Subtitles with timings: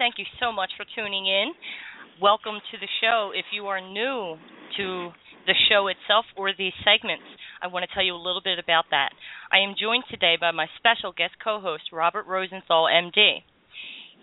[0.00, 1.52] Thank you so much for tuning in.
[2.22, 3.32] Welcome to the show.
[3.36, 4.40] If you are new
[4.80, 4.86] to
[5.44, 7.28] the show itself or these segments,
[7.60, 9.12] I want to tell you a little bit about that.
[9.52, 13.44] I am joined today by my special guest co host, Robert Rosenthal, MD.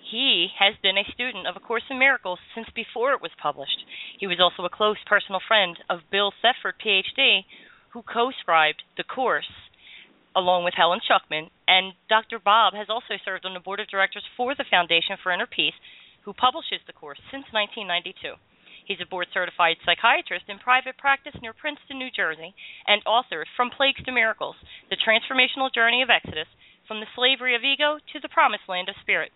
[0.10, 3.86] He has been a student of A Course in Miracles since before it was published.
[4.18, 7.46] He was also a close personal friend of Bill Thetford, PhD,
[7.94, 9.67] who co scribed the course
[10.38, 11.50] along with Helen Schucman.
[11.68, 12.38] And Dr.
[12.38, 15.74] Bob has also served on the board of directors for the Foundation for Inner Peace,
[16.22, 18.38] who publishes the course since 1992.
[18.86, 22.54] He's a board certified psychiatrist in private practice near Princeton, New Jersey,
[22.86, 24.56] and author of From Plagues to Miracles
[24.94, 26.48] The Transformational Journey of Exodus
[26.88, 29.34] from the Slavery of Ego to the Promised Land of Spirit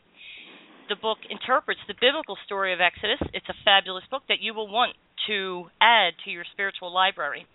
[0.91, 3.23] the book interprets the biblical story of Exodus.
[3.31, 4.91] It's a fabulous book that you will want
[5.27, 7.47] to add to your spiritual library.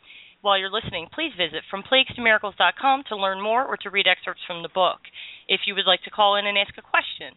[0.46, 4.70] While you're listening, please visit fromplaguestomiracles.com to learn more or to read excerpts from the
[4.70, 5.02] book.
[5.50, 7.34] If you would like to call in and ask a question,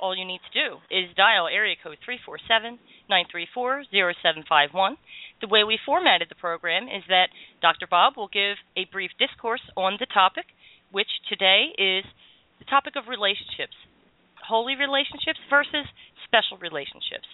[0.00, 2.00] all you need to do is dial area code
[3.12, 4.96] 347-934-0751.
[5.44, 7.28] The way we formatted the program is that
[7.60, 7.84] Dr.
[7.84, 10.46] Bob will give a brief discourse on the topic,
[10.90, 12.08] which today is
[12.60, 13.76] the topic of relationships
[14.48, 15.84] holy relationships versus
[16.24, 17.28] special relationships.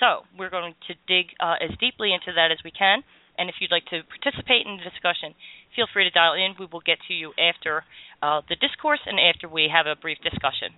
[0.00, 3.04] So we're going to dig uh, as deeply into that as we can.
[3.38, 5.34] And if you'd like to participate in the discussion,
[5.74, 6.56] feel free to dial in.
[6.58, 7.84] We will get to you after
[8.22, 10.72] uh, the discourse and after we have a brief discussion.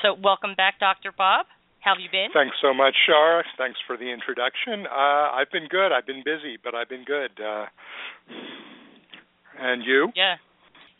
[0.00, 1.12] So, welcome back, Dr.
[1.12, 1.46] Bob.
[1.80, 2.30] How have you been?
[2.32, 3.42] Thanks so much, Shara.
[3.58, 4.86] Thanks for the introduction.
[4.86, 5.90] Uh, I've been good.
[5.90, 7.34] I've been busy, but I've been good.
[7.38, 7.66] Uh,
[9.58, 10.08] and you?
[10.14, 10.36] Yeah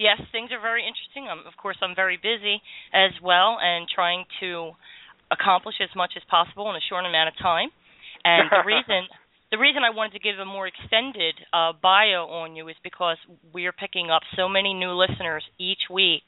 [0.02, 1.30] yes, things are very interesting.
[1.30, 2.58] Um, of course, I'm very busy
[2.90, 4.74] as well and trying to
[5.30, 7.70] accomplish as much as possible in a short amount of time.
[8.26, 9.06] And the reason
[9.52, 13.20] the reason I wanted to give a more extended uh, bio on you is because
[13.52, 16.24] we are picking up so many new listeners each week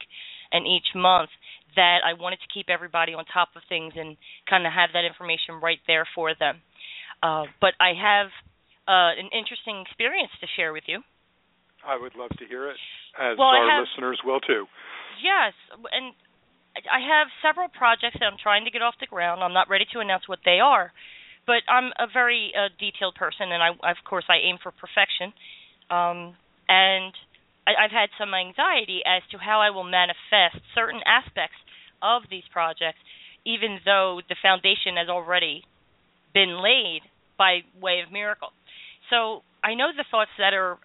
[0.53, 1.33] and each month
[1.75, 4.15] that I wanted to keep everybody on top of things and
[4.47, 6.61] kind of have that information right there for them.
[7.25, 8.29] Uh, but I have
[8.85, 11.01] uh, an interesting experience to share with you.
[11.81, 12.77] I would love to hear it
[13.17, 14.69] as well, our have, listeners will too.
[15.17, 15.57] Yes,
[15.89, 16.13] and
[16.77, 19.41] I have several projects that I'm trying to get off the ground.
[19.41, 20.93] I'm not ready to announce what they are,
[21.47, 25.33] but I'm a very uh, detailed person, and I, of course, I aim for perfection.
[25.89, 26.35] Um,
[26.67, 27.13] and
[27.67, 31.57] I, I've had some anxiety as to how I will manifest certain aspects
[32.01, 32.99] of these projects,
[33.45, 35.63] even though the foundation has already
[36.33, 37.01] been laid
[37.37, 38.49] by way of miracle.
[39.09, 40.77] So I know the thoughts that are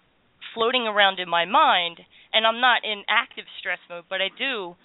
[0.53, 1.99] floating around in my mind
[2.33, 4.75] and I'm not in active stress mode, but I do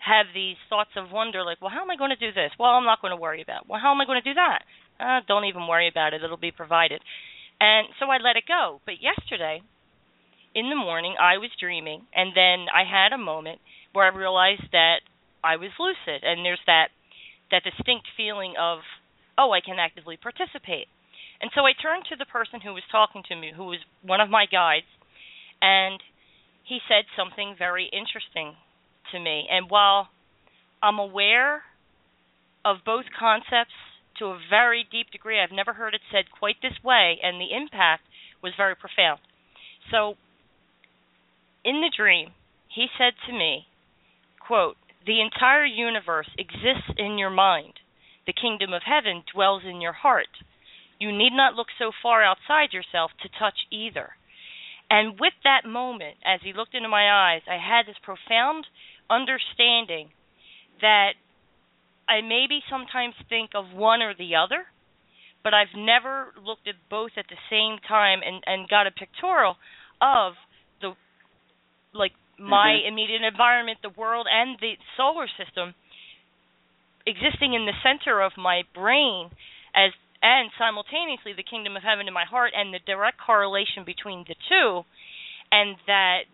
[0.00, 2.52] have these thoughts of wonder like, well, how am I going to do this?
[2.58, 3.64] Well, I'm not going to worry about.
[3.64, 3.68] It.
[3.68, 4.64] Well, how am I going to do that?
[5.00, 6.22] Uh, don't even worry about it.
[6.22, 7.00] It'll be provided.
[7.60, 8.80] And so I let it go.
[8.84, 9.62] But yesterday,
[10.54, 13.60] in the morning, I was dreaming, and then I had a moment
[13.92, 15.00] where I realized that
[15.42, 16.88] I was lucid, and there's that
[17.50, 18.78] that distinct feeling of,
[19.36, 20.86] oh, I can actively participate.
[21.40, 24.20] And so I turned to the person who was talking to me, who was one
[24.20, 24.86] of my guides,
[25.60, 26.00] and
[26.62, 28.54] he said something very interesting
[29.10, 29.48] to me.
[29.50, 30.08] And while
[30.80, 31.62] I'm aware
[32.64, 33.74] of both concepts
[34.20, 37.56] to a very deep degree, I've never heard it said quite this way, and the
[37.56, 38.04] impact
[38.42, 39.20] was very profound.
[39.90, 40.14] So,
[41.64, 42.30] in the dream,
[42.68, 43.66] he said to me,
[44.38, 44.76] quote,
[45.06, 47.80] the entire universe exists in your mind.
[48.26, 50.28] The kingdom of heaven dwells in your heart.
[50.98, 54.10] You need not look so far outside yourself to touch either.
[54.90, 58.66] And with that moment, as he looked into my eyes, I had this profound
[59.08, 60.10] understanding
[60.80, 61.14] that
[62.10, 64.66] I maybe sometimes think of one or the other,
[65.44, 69.56] but I've never looked at both at the same time and, and got a pictorial
[70.02, 70.34] of
[70.82, 70.96] the
[71.94, 72.88] like my Mhm.
[72.88, 75.74] immediate environment, the world, and the solar system
[77.06, 79.30] existing in the center of my brain
[79.74, 79.92] as
[80.22, 84.34] and simultaneously the kingdom of heaven in my heart and the direct correlation between the
[84.48, 84.84] two
[85.50, 86.24] and that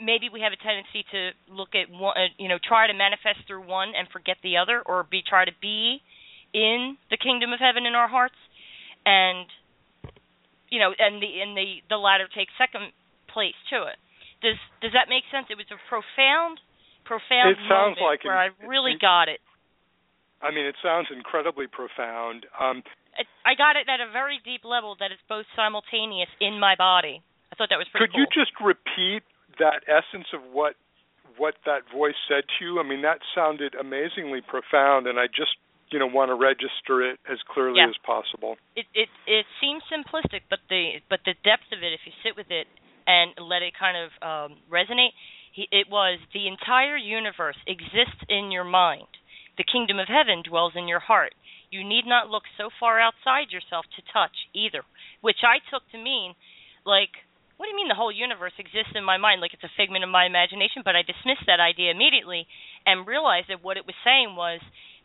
[0.00, 3.44] maybe we have a tendency to look at one uh, you know try to manifest
[3.46, 6.00] through one and forget the other or be try to be
[6.52, 8.38] in the kingdom of heaven in our hearts
[9.04, 9.46] and
[10.70, 12.92] you know and the and the the latter takes second
[13.28, 13.98] place to it
[14.42, 16.60] does does that make sense it was a profound
[17.04, 19.40] profound It sounds moment like where it- i really it- got it
[20.42, 22.44] I mean, it sounds incredibly profound.
[22.60, 22.82] Um,
[23.16, 26.74] it- I got it at a very deep level that it's both simultaneous in my
[26.76, 27.22] body.
[27.50, 28.20] I thought that was pretty could cool.
[28.20, 29.22] you just repeat
[29.58, 30.74] that essence of what
[31.36, 32.78] what that voice said to you?
[32.78, 35.56] I mean, that sounded amazingly profound, and I just
[35.90, 37.88] you know want to register it as clearly Yeah.
[37.90, 38.56] as possible.
[38.76, 42.36] it it it seems simplistic, but the but the depth of it, if you sit
[42.36, 42.66] with it
[43.06, 45.12] and let it kind of um, resonate,
[45.52, 49.06] he, it was the entire universe exists in your mind.
[49.58, 51.34] The kingdom of heaven dwells in your heart.
[51.70, 54.82] You need not look so far outside yourself to touch either,
[55.20, 56.34] which I took to mean
[56.86, 57.10] like
[57.56, 60.04] what do you mean the whole universe exists in my mind like it's a figment
[60.04, 62.46] of my imagination but i dismissed that idea immediately
[62.86, 64.60] and realized that what it was saying was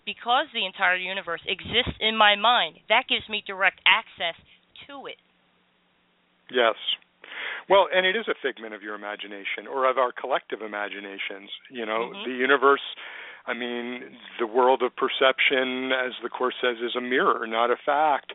[0.05, 4.35] because the entire universe exists in my mind that gives me direct access
[4.87, 5.17] to it
[6.51, 6.75] Yes.
[7.69, 11.49] Well, and it is a figment of your imagination or of our collective imaginations.
[11.69, 12.25] You know, Mhm.
[12.25, 12.81] the universe,
[13.49, 14.01] I mean,
[14.39, 18.33] the world of perception, as the Course says, is a mirror, not a fact.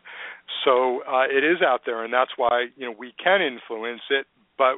[0.65, 4.27] So uh, it is out there, and that's why, you know, we can influence it,
[4.57, 4.75] but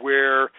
[0.00, 0.50] where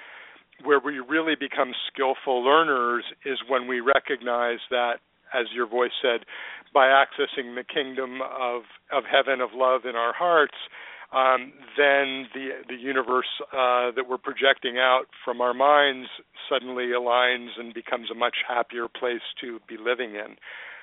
[0.64, 5.00] where we really become skillful learners is when we recognize that,
[5.34, 6.22] as your voice said,
[6.74, 8.62] by accessing the kingdom of,
[8.94, 10.56] of heaven, of love in our hearts,
[11.12, 16.08] um, then the the universe uh, that we're projecting out from our minds
[16.50, 20.38] suddenly aligns and becomes a much happier place to be living in.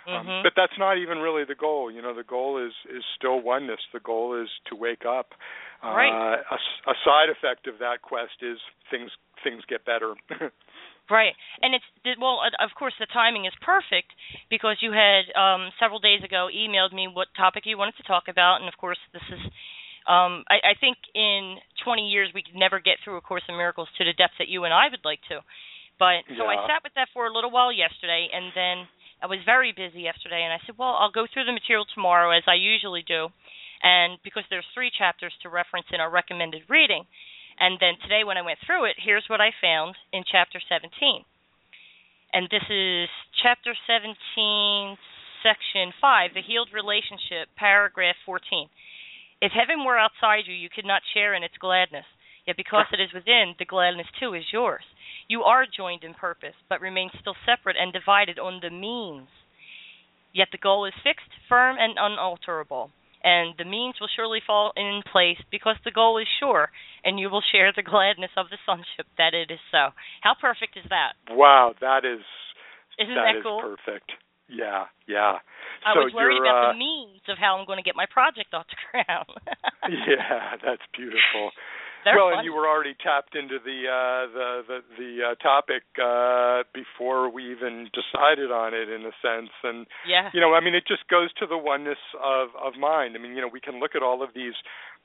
[0.05, 0.43] Um, Mhm.
[0.43, 1.89] but that's not even really the goal.
[1.91, 3.81] You know, the goal is is still oneness.
[3.93, 5.35] The goal is to wake up.
[5.83, 6.11] Right.
[6.13, 8.59] Uh, a, s- a side effect of that quest is
[8.91, 9.11] things
[9.45, 10.15] things get better.
[11.11, 11.85] Right, and it's
[12.19, 14.13] well, of course, the timing is perfect
[14.49, 18.29] because you had um, several days ago emailed me what topic you wanted to talk
[18.29, 19.41] about, and of course, this is.
[20.09, 23.57] Um, I, I think in 20 years we could never get through A Course in
[23.57, 25.41] Miracles to the depth that you and I would like to.
[25.99, 28.91] But so I sat with that for a little while yesterday, and then
[29.23, 32.35] I was very busy yesterday, and I said, well, I'll go through the material tomorrow
[32.35, 33.31] as I usually do,
[33.87, 37.07] and because there's three chapters to reference in our recommended reading.
[37.61, 40.91] And then today, when I went through it, here's what I found in chapter 17.
[42.33, 43.07] And this is
[43.39, 44.99] chapter 17,
[45.45, 48.67] section 5, the healed relationship, paragraph 14.
[49.43, 52.07] If heaven were outside you, you could not share in its gladness.
[52.47, 54.83] Yet because it is within, the gladness too is yours.
[55.29, 59.29] You are joined in purpose, but remain still separate and divided on the means.
[60.33, 62.91] Yet the goal is fixed, firm, and unalterable
[63.25, 66.69] and the means will surely fall in place because the goal is sure,
[67.05, 69.91] and you will share the gladness of the sonship that it is so.
[70.23, 71.15] How perfect is that?
[71.31, 72.21] wow, that is
[72.99, 73.63] Isn't that that is cool?
[73.63, 74.11] perfect.
[74.49, 75.39] Yeah, yeah.
[75.87, 78.07] I so was worried about uh, the means of how I'm going to get my
[78.07, 79.39] project off the ground.
[80.07, 81.51] yeah, that's beautiful.
[82.05, 82.43] They're well, fun.
[82.43, 87.31] and you were already tapped into the uh, the the, the uh, topic uh, before
[87.31, 89.55] we even decided on it, in a sense.
[89.63, 90.31] And yeah.
[90.35, 93.15] you know, I mean, it just goes to the oneness of of mind.
[93.17, 94.55] I mean, you know, we can look at all of these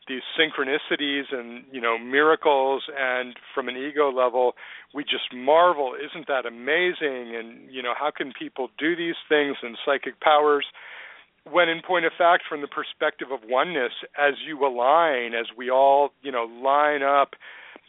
[0.08, 4.54] these synchronicities and you know miracles, and from an ego level,
[4.94, 5.94] we just marvel.
[5.96, 7.36] Isn't that amazing?
[7.36, 10.66] And you know, how can people do these things and psychic powers?
[11.52, 15.70] when in point of fact from the perspective of oneness as you align as we
[15.70, 17.36] all you know line up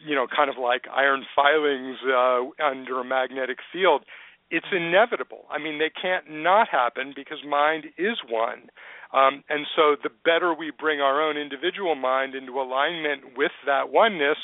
[0.05, 4.03] you know kind of like iron filings uh, under a magnetic field
[4.49, 8.69] it's inevitable i mean they can't not happen because mind is one
[9.13, 13.89] um, and so the better we bring our own individual mind into alignment with that
[13.91, 14.37] oneness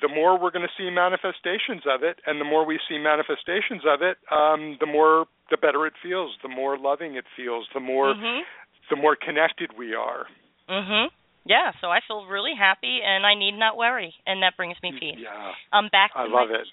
[0.00, 3.82] the more we're going to see manifestations of it, and the more we see manifestations
[3.86, 7.80] of it, um, the more the better it feels, the more loving it feels, the
[7.80, 8.44] more Mhm.
[8.90, 10.26] the more connected we are.
[10.68, 11.10] Mhm.
[11.44, 11.72] Yeah.
[11.80, 15.18] So I feel really happy, and I need not worry, and that brings me peace.
[15.18, 16.12] Yeah, I'm back.
[16.12, 16.68] To I my love it.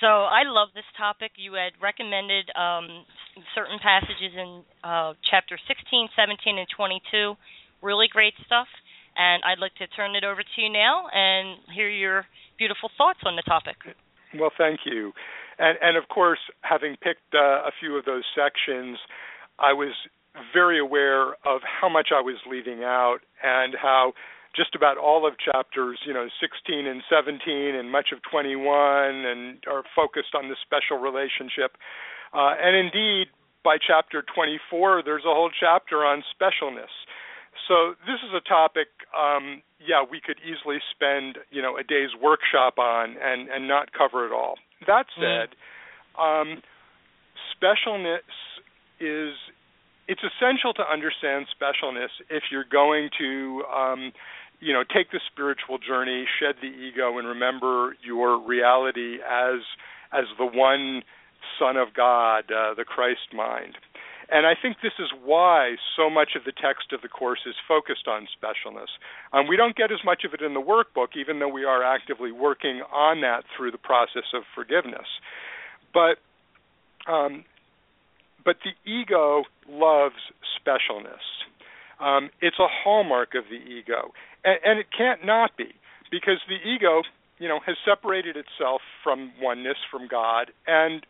[0.00, 1.32] So I love this topic.
[1.36, 3.06] You had recommended um,
[3.54, 7.34] certain passages in uh, chapter 16, 17, and 22.
[7.82, 8.68] Really great stuff.
[9.16, 12.26] And I'd like to turn it over to you now and hear your
[12.58, 13.76] beautiful thoughts on the topic.
[14.38, 15.12] Well, thank you.
[15.58, 18.98] And and of course, having picked uh, a few of those sections,
[19.58, 19.94] I was
[20.54, 24.12] very aware of how much I was leaving out and how
[24.54, 28.64] just about all of chapters, you know, 16 and 17 and much of 21
[29.26, 31.76] and are focused on the special relationship.
[32.32, 33.28] Uh, and indeed,
[33.64, 36.92] by chapter 24, there's a whole chapter on specialness.
[37.66, 42.10] So this is a topic, um, yeah, we could easily spend, you know, a day's
[42.20, 44.54] workshop on and, and not cover it all.
[44.86, 45.20] That mm.
[45.20, 45.56] said,
[46.16, 46.22] mm.
[46.22, 46.62] um,
[47.54, 48.24] specialness
[49.00, 49.34] is
[50.08, 54.12] it's essential to understand specialness if you're going to um,
[54.60, 59.60] you know take the spiritual journey shed the ego and remember your reality as
[60.12, 61.02] as the one
[61.58, 63.76] son of god uh, the christ mind
[64.30, 67.54] and I think this is why so much of the text of the course is
[67.66, 68.92] focused on specialness.
[69.32, 71.82] Um, we don't get as much of it in the workbook, even though we are
[71.82, 75.08] actively working on that through the process of forgiveness.
[75.94, 76.18] But
[77.10, 77.44] um,
[78.44, 80.20] but the ego loves
[80.60, 81.24] specialness.
[81.98, 84.12] Um, it's a hallmark of the ego,
[84.44, 85.72] and, and it can't not be
[86.10, 87.02] because the ego,
[87.38, 91.04] you know, has separated itself from oneness, from God, and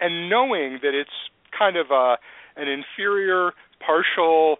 [0.00, 2.16] and knowing that it's kind of a
[2.56, 3.52] an inferior,
[3.84, 4.56] partial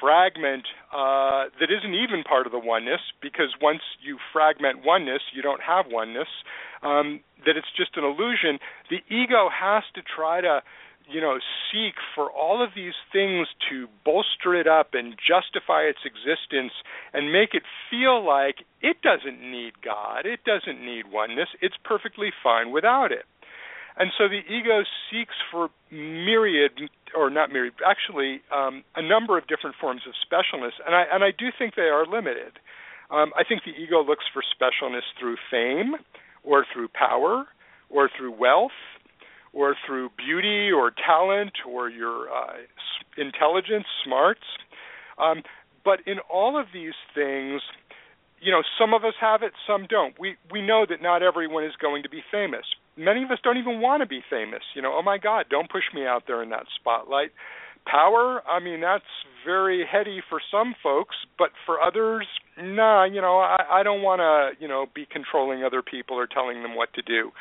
[0.00, 5.42] fragment uh, that isn't even part of the oneness, because once you fragment oneness, you
[5.42, 6.28] don't have oneness.
[6.82, 8.58] Um, that it's just an illusion.
[8.90, 10.62] The ego has to try to
[11.10, 11.38] you know,
[11.70, 16.72] seek for all of these things to bolster it up and justify its existence
[17.12, 22.30] and make it feel like it doesn't need God, it doesn't need oneness, it's perfectly
[22.42, 23.24] fine without it.
[23.96, 26.72] And so the ego seeks for myriad,
[27.14, 31.22] or not myriad, actually um, a number of different forms of specialness, and I and
[31.22, 32.58] I do think they are limited.
[33.10, 35.94] Um, I think the ego looks for specialness through fame,
[36.42, 37.44] or through power,
[37.90, 38.72] or through wealth,
[39.52, 42.56] or through beauty or talent or your uh,
[43.18, 44.40] intelligence, smarts.
[45.18, 45.42] Um,
[45.84, 47.60] but in all of these things,
[48.40, 50.18] you know, some of us have it, some don't.
[50.18, 52.64] We we know that not everyone is going to be famous.
[52.96, 54.62] Many of us don't even want to be famous.
[54.74, 57.30] You know, oh my God, don't push me out there in that spotlight.
[57.84, 59.04] Power, I mean, that's
[59.44, 63.04] very heady for some folks, but for others, nah.
[63.04, 66.62] You know, I, I don't want to, you know, be controlling other people or telling
[66.62, 67.32] them what to do.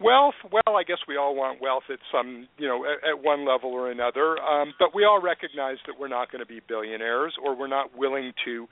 [0.00, 3.46] Wealth, well, I guess we all want wealth at some, you know, at, at one
[3.46, 4.36] level or another.
[4.38, 7.96] Um, but we all recognize that we're not going to be billionaires, or we're not
[7.96, 8.66] willing to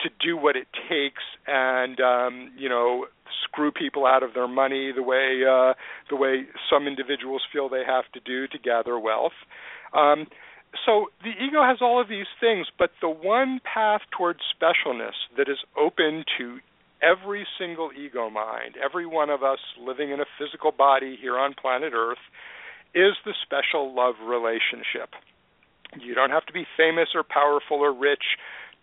[0.00, 3.06] to do what it takes and um, you know
[3.44, 5.74] screw people out of their money the way uh,
[6.10, 9.36] the way some individuals feel they have to do to gather wealth.
[9.94, 10.26] Um,
[10.86, 15.48] so the ego has all of these things, but the one path towards specialness that
[15.48, 16.58] is open to
[17.02, 21.54] every single ego mind, every one of us living in a physical body here on
[21.60, 22.22] planet Earth,
[22.94, 25.10] is the special love relationship.
[26.00, 28.24] You don't have to be famous or powerful or rich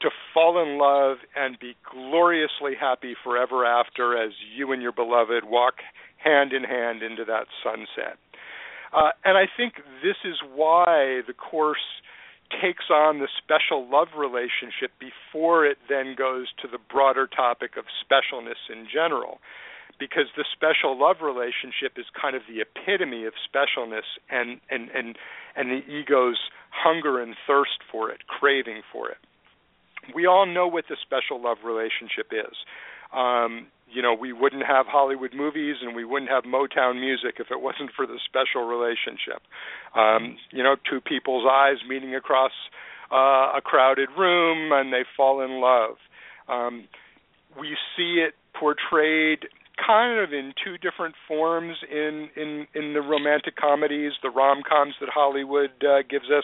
[0.01, 5.43] to fall in love and be gloriously happy forever after as you and your beloved
[5.45, 5.75] walk
[6.17, 8.17] hand in hand into that sunset.
[8.93, 12.01] Uh, and I think this is why the Course
[12.61, 17.85] takes on the special love relationship before it then goes to the broader topic of
[18.01, 19.37] specialness in general
[19.99, 25.17] because the special love relationship is kind of the epitome of specialness and and and
[25.55, 26.39] and the ego's
[26.71, 29.17] hunger and thirst for it craving for it
[30.15, 32.55] we all know what the special love relationship is
[33.13, 37.47] um, you know, we wouldn't have Hollywood movies and we wouldn't have Motown music if
[37.49, 39.41] it wasn't for the special relationship.
[39.95, 42.51] Um, you know, two people's eyes meeting across
[43.11, 45.97] uh, a crowded room and they fall in love.
[46.47, 46.87] Um,
[47.59, 49.47] we see it portrayed
[49.85, 55.09] kind of in two different forms in in in the romantic comedies, the rom-coms that
[55.09, 56.43] Hollywood uh, gives us.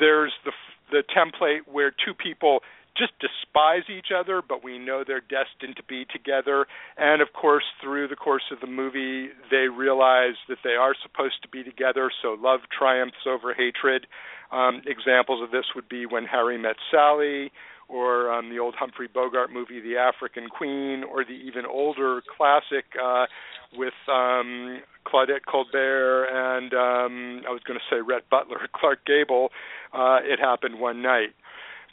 [0.00, 0.52] There's the
[0.90, 2.60] the template where two people
[2.96, 6.66] just despise each other, but we know they're destined to be together.
[6.98, 11.42] And of course, through the course of the movie, they realize that they are supposed
[11.42, 14.06] to be together, so love triumphs over hatred.
[14.50, 17.50] Um, examples of this would be when Harry met Sally,
[17.88, 22.84] or um, the old Humphrey Bogart movie, The African Queen, or the even older classic
[23.02, 23.26] uh,
[23.74, 29.50] with um, Claudette Colbert and um, I was going to say Rhett Butler, Clark Gable.
[29.92, 31.34] Uh, it happened one night.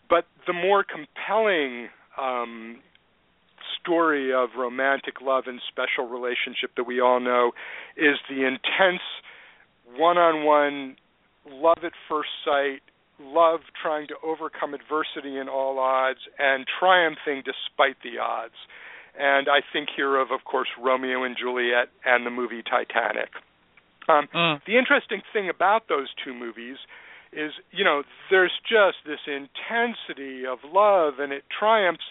[0.10, 1.90] But the more compelling
[2.20, 2.80] um,
[3.80, 7.52] story of romantic love and special relationship that we all know
[7.98, 9.02] is the intense
[9.98, 10.96] one-on-one
[11.50, 12.82] love at first sight
[13.20, 18.54] love trying to overcome adversity in all odds and triumphing despite the odds
[19.20, 23.30] and i think here of of course romeo and juliet and the movie titanic
[24.08, 24.62] um, mm.
[24.66, 26.78] the interesting thing about those two movies
[27.32, 32.06] is you know there's just this intensity of love and it triumphs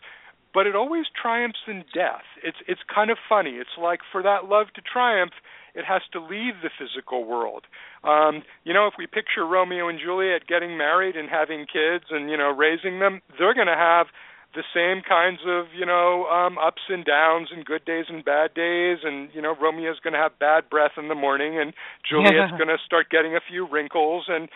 [0.54, 2.25] but it always triumphs in death.
[2.42, 3.52] It's it's kind of funny.
[3.62, 5.32] It's like for that love to triumph,
[5.75, 7.64] it has to leave the physical world.
[8.02, 12.30] Um, you know, if we picture Romeo and Juliet getting married and having kids and
[12.30, 14.06] you know raising them, they're going to have
[14.54, 18.54] the same kinds of you know um ups and downs and good days and bad
[18.54, 21.75] days and you know Romeo's going to have bad breath in the morning and
[22.08, 24.48] Juliet's going to start getting a few wrinkles and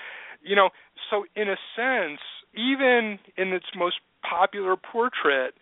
[0.43, 0.71] you know
[1.11, 2.21] so in a sense
[2.55, 3.97] even in its most
[4.29, 5.55] popular portrait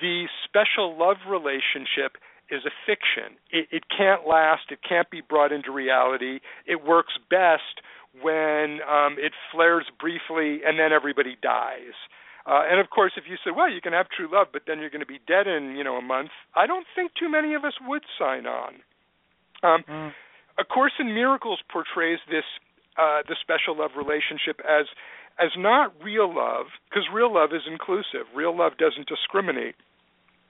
[0.00, 2.16] the special love relationship
[2.50, 3.36] is a fiction.
[3.50, 4.70] It, it can't last.
[4.70, 6.40] It can't be brought into reality.
[6.66, 7.80] It works best
[8.22, 11.96] when um, it flares briefly and then everybody dies.
[12.46, 14.78] Uh, and of course, if you say, "Well, you can have true love, but then
[14.78, 17.54] you're going to be dead in you know a month," I don't think too many
[17.54, 18.74] of us would sign on.
[19.62, 20.12] Um, mm.
[20.58, 22.44] A Course in Miracles portrays this
[22.96, 24.86] uh, the special love relationship as
[25.38, 28.30] as not real love, because real love is inclusive.
[28.34, 29.74] Real love doesn't discriminate.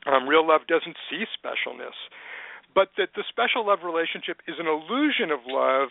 [0.04, 1.96] Um, real love doesn't see specialness,
[2.74, 5.88] but that the special love relationship is an illusion of love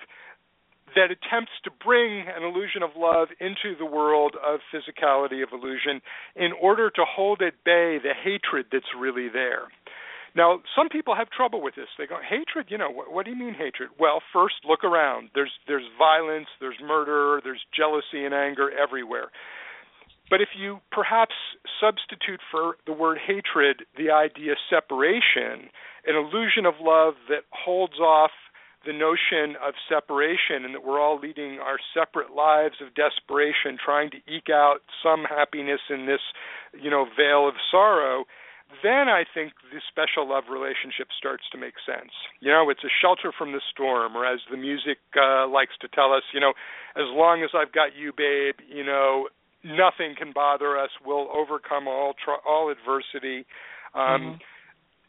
[0.95, 6.01] that attempts to bring an illusion of love into the world of physicality of illusion
[6.36, 9.74] in order to hold at bay the hatred that's really there.
[10.35, 11.87] Now, some people have trouble with this.
[11.97, 13.89] They go, hatred, you know, what, what do you mean hatred?
[13.99, 15.29] Well, first look around.
[15.35, 19.29] There's there's violence, there's murder, there's jealousy and anger everywhere.
[20.29, 21.35] But if you perhaps
[21.79, 25.69] substitute for the word hatred the idea separation,
[26.07, 28.31] an illusion of love that holds off
[28.85, 34.09] the notion of separation and that we're all leading our separate lives of desperation trying
[34.11, 36.19] to eke out some happiness in this
[36.81, 38.25] you know veil of sorrow
[38.82, 42.12] then I think the special love relationship starts to make sense.
[42.39, 45.88] You know, it's a shelter from the storm, or as the music uh, likes to
[45.88, 46.53] tell us, you know,
[46.96, 49.27] as long as I've got you, babe, you know,
[49.63, 50.89] nothing can bother us.
[51.06, 53.46] We'll overcome all tr- all adversity.
[53.94, 54.42] Um, mm-hmm.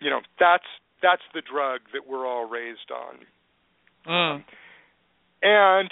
[0.00, 0.68] You know, that's
[1.02, 3.16] that's the drug that we're all raised on.
[4.06, 4.44] Mm.
[5.42, 5.90] And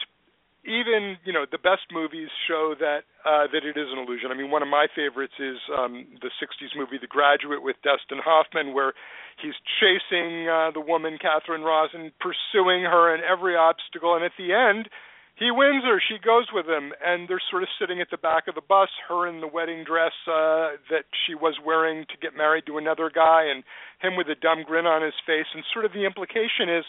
[0.65, 4.31] even you know the best movies show that uh, that it is an illusion.
[4.31, 8.23] I mean, one of my favorites is um, the '60s movie The Graduate with Dustin
[8.23, 8.95] Hoffman, where
[9.43, 14.55] he's chasing uh, the woman Catherine Rosen, pursuing her in every obstacle, and at the
[14.55, 14.87] end,
[15.35, 15.99] he wins her.
[15.99, 18.91] She goes with him, and they're sort of sitting at the back of the bus,
[19.09, 23.11] her in the wedding dress uh, that she was wearing to get married to another
[23.11, 23.65] guy, and
[23.99, 25.51] him with a dumb grin on his face.
[25.55, 26.85] And sort of the implication is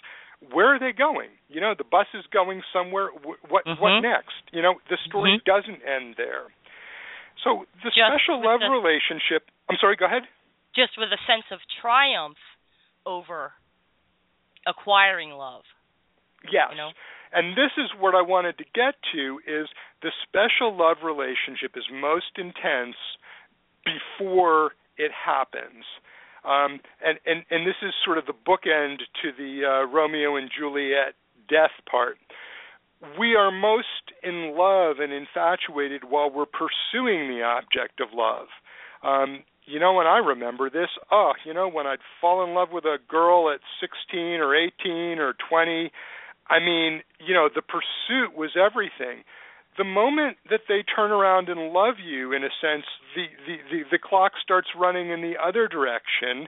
[0.51, 1.29] where are they going?
[1.47, 3.10] You know, the bus is going somewhere.
[3.49, 3.82] What mm-hmm.
[3.82, 4.43] what next?
[4.51, 5.47] You know, the story mm-hmm.
[5.47, 6.49] doesn't end there.
[7.43, 9.49] So the Just special love the, relationship.
[9.69, 9.95] I'm sorry.
[9.95, 10.23] Go ahead.
[10.75, 12.39] Just with a sense of triumph
[13.06, 13.53] over
[14.67, 15.63] acquiring love.
[16.51, 16.71] Yes.
[16.71, 16.91] You know?
[17.34, 19.67] And this is what I wanted to get to is
[20.01, 22.95] the special love relationship is most intense
[23.84, 25.84] before it happens.
[26.45, 30.49] Um, and, and, and this is sort of the bookend to the uh, Romeo and
[30.58, 31.15] Juliet
[31.49, 32.17] death part.
[33.19, 38.47] We are most in love and infatuated while we're pursuing the object of love.
[39.03, 42.69] Um, you know, when I remember this, oh, you know, when I'd fall in love
[42.71, 45.91] with a girl at 16 or 18 or 20,
[46.49, 49.23] I mean, you know, the pursuit was everything
[49.77, 53.79] the moment that they turn around and love you in a sense the, the the
[53.91, 56.47] the clock starts running in the other direction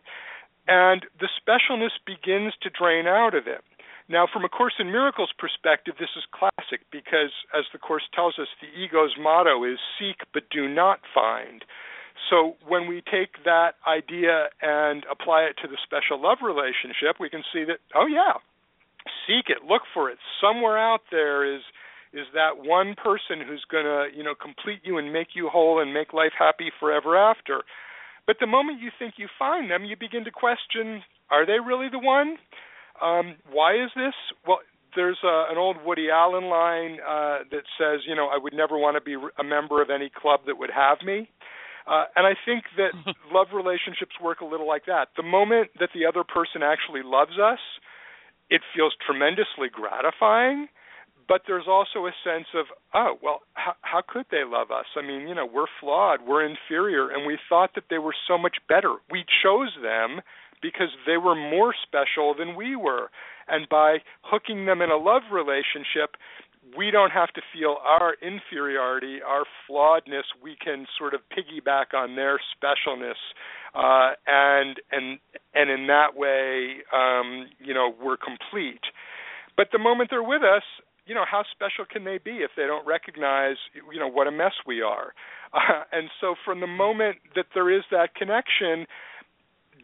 [0.67, 3.61] and the specialness begins to drain out of it.
[4.09, 8.38] Now from a course in miracles perspective this is classic because as the course tells
[8.39, 11.63] us the ego's motto is seek but do not find.
[12.29, 17.29] So when we take that idea and apply it to the special love relationship we
[17.29, 18.38] can see that oh yeah
[19.27, 20.17] seek it look for it.
[20.41, 21.61] Somewhere out there is
[22.15, 25.82] is that one person who's going to, you know, complete you and make you whole
[25.82, 27.62] and make life happy forever after.
[28.25, 31.89] But the moment you think you find them, you begin to question, are they really
[31.91, 32.38] the one?
[33.04, 34.15] Um, why is this?
[34.47, 34.60] Well,
[34.95, 38.78] there's a, an old Woody Allen line uh, that says, you know, I would never
[38.78, 41.30] want to be a member of any club that would have me.
[41.86, 42.95] Uh, and I think that
[43.32, 45.10] love relationships work a little like that.
[45.17, 47.60] The moment that the other person actually loves us,
[48.49, 50.69] it feels tremendously gratifying
[51.27, 54.85] but there's also a sense of oh well how, how could they love us?
[54.95, 58.38] I mean you know we're flawed we're inferior and we thought that they were so
[58.38, 58.95] much better.
[59.11, 60.21] We chose them
[60.61, 63.09] because they were more special than we were.
[63.47, 66.15] And by hooking them in a love relationship
[66.75, 70.23] we don't have to feel our inferiority our flawedness.
[70.41, 73.21] We can sort of piggyback on their specialness.
[73.73, 75.19] Uh and and
[75.53, 78.81] and in that way um you know we're complete.
[79.57, 80.63] But the moment they're with us
[81.06, 83.58] you know, how special can they be if they don't recognize,
[83.91, 85.13] you know, what a mess we are?
[85.56, 88.86] Uh, and so, from the moment that there is that connection,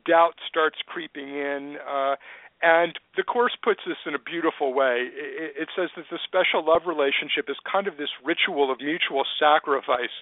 [0.06, 1.78] doubt starts creeping in.
[1.88, 2.16] Uh,
[2.62, 5.10] and the Course puts this in a beautiful way.
[5.16, 9.24] It, it says that the special love relationship is kind of this ritual of mutual
[9.40, 10.14] sacrifice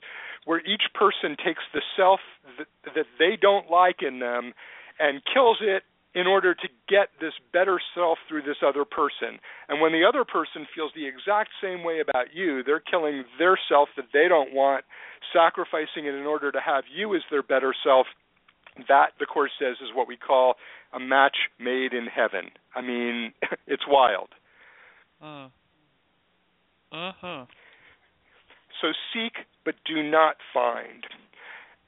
[0.46, 2.20] where each person takes the self
[2.58, 4.54] that, that they don't like in them
[5.00, 5.84] and kills it
[6.16, 9.40] in order to get this better self through this other person.
[9.68, 13.58] And when the other person feels the exact same way about you, they're killing their
[13.70, 14.86] self that they don't want,
[15.32, 18.08] sacrificing it in order to have you as their better self.
[18.88, 20.56] That, the Course says, is what we call
[20.94, 22.50] a match made in heaven.
[22.76, 23.34] I mean,
[23.68, 24.30] it's wild.
[25.22, 25.50] Uh.
[26.92, 27.46] Uh-huh.
[28.82, 31.06] So seek, but do not find.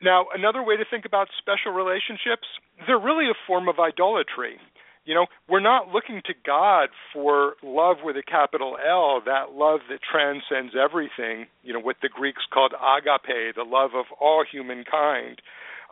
[0.04, 2.48] Now, another way to think about special relationships,
[2.88, 4.58] they're really a form of idolatry.
[5.06, 9.80] You know, we're not looking to God for love with a capital L, that love
[9.90, 15.42] that transcends everything, you know, what the Greeks called agape, the love of all humankind.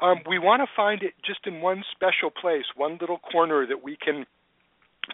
[0.01, 3.83] Um, we want to find it just in one special place, one little corner that
[3.83, 4.25] we can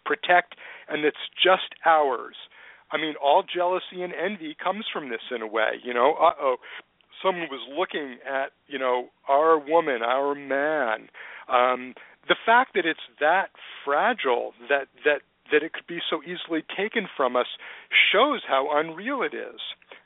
[0.05, 0.55] protect
[0.89, 2.35] and that's just ours.
[2.91, 5.79] I mean, all jealousy and envy comes from this in a way.
[5.83, 6.55] You know, uh oh,
[7.25, 11.09] someone was looking at you know our woman, our man.
[11.49, 11.93] Um,
[12.27, 13.49] the fact that it's that
[13.83, 17.47] fragile, that that that it could be so easily taken from us,
[18.11, 19.61] shows how unreal it is.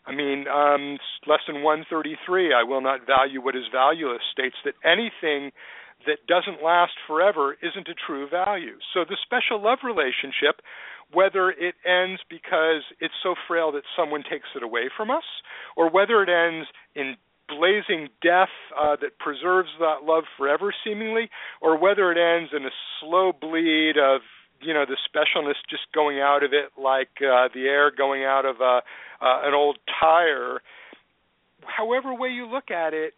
[0.06, 5.52] I mean, um, lesson 133, I will not value what is valueless, states that anything
[6.08, 8.80] that doesn't last forever isn't a true value.
[8.94, 10.60] So the special love relationship
[11.12, 15.24] whether it ends because it's so frail that someone takes it away from us,
[15.76, 17.16] or whether it ends in
[17.48, 21.30] blazing death uh, that preserves that love forever, seemingly,
[21.62, 24.22] or whether it ends in a slow bleed of
[24.62, 28.46] you know the specialness just going out of it like uh, the air going out
[28.46, 28.82] of a,
[29.22, 30.62] uh, an old tire.
[31.64, 33.14] However way you look at it,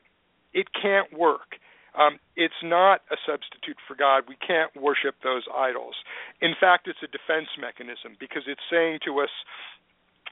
[0.54, 1.58] it can't work.
[1.98, 4.24] Um, it's not a substitute for God.
[4.30, 5.96] We can't worship those idols.
[6.42, 9.30] In fact, it's a defense mechanism because it's saying to us,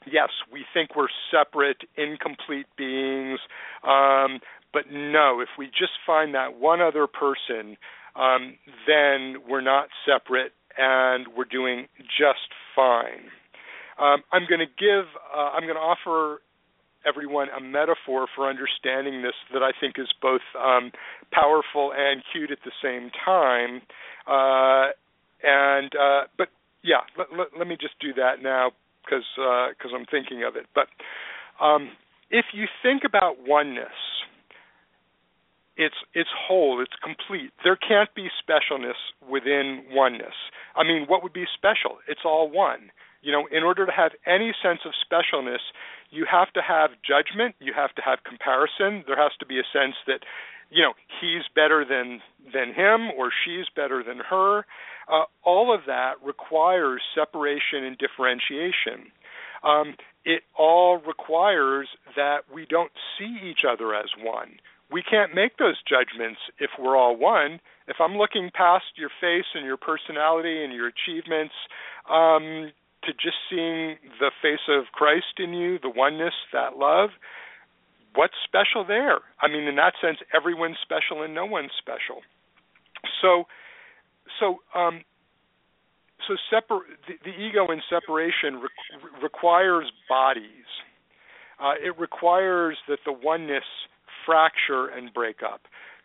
[0.05, 3.39] yes, we think we're separate, incomplete beings,
[3.83, 4.39] um,
[4.71, 7.77] but no, if we just find that one other person,
[8.15, 8.55] um,
[8.87, 13.31] then we're not separate and we're doing just fine.
[13.99, 16.41] Um, I'm going to give, uh, I'm going to offer
[17.05, 20.91] everyone a metaphor for understanding this that I think is both um,
[21.31, 23.81] powerful and cute at the same time.
[24.27, 24.91] Uh,
[25.43, 26.49] and uh, but
[26.83, 28.71] yeah, let, let, let, me just do that now
[29.03, 30.65] because uh, I'm thinking of it.
[30.73, 30.87] But
[31.63, 31.91] um,
[32.29, 33.95] if you think about oneness,
[35.77, 37.51] it's it's whole, it's complete.
[37.63, 40.35] There can't be specialness within oneness.
[40.75, 41.99] I mean, what would be special?
[42.07, 42.91] It's all one.
[43.21, 45.63] You know, in order to have any sense of specialness,
[46.09, 49.03] you have to have judgment, you have to have comparison.
[49.07, 50.23] There has to be a sense that,
[50.69, 52.21] you know, he's better than
[52.53, 54.65] than him or she's better than her.
[55.07, 59.11] Uh, all of that requires separation and differentiation.
[59.63, 64.59] Um, it all requires that we don't see each other as one.
[64.91, 67.59] We can't make those judgments if we're all one.
[67.87, 71.53] If I'm looking past your face and your personality and your achievements,
[72.09, 72.71] um,
[73.03, 77.09] to just seeing the face of Christ in you, the oneness, that love,
[78.19, 79.19] what's special there?
[79.39, 82.19] I mean, in that sense, everyone's special and no one's special.
[83.21, 83.45] So,
[84.41, 85.05] so, um,
[86.27, 90.67] so separ- the, the ego in separation re- requires bodies.
[91.63, 93.63] Uh, it requires that the oneness
[94.25, 95.61] fracture and break up.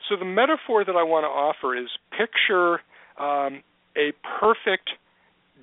[0.08, 2.74] So the metaphor that I want to offer is picture
[3.18, 3.64] um,
[3.96, 4.90] a perfect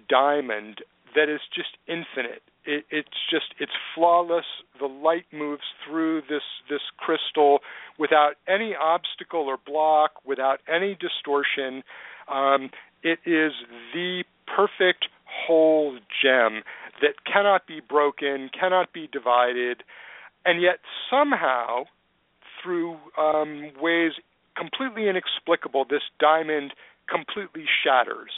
[0.10, 0.80] diamond
[1.16, 2.44] that is just infinite.
[2.66, 4.46] It, it's just it's flawless.
[4.80, 7.60] The light moves through this this crystal
[7.98, 11.84] without any obstacle or block, without any distortion.
[12.28, 12.70] Um,
[13.04, 13.54] it is
[13.94, 16.64] the perfect whole gem
[17.02, 19.84] that cannot be broken, cannot be divided,
[20.46, 21.86] and yet somehow,
[22.62, 24.12] through um, ways
[24.56, 26.74] completely inexplicable, this diamond
[27.10, 28.32] completely shatters.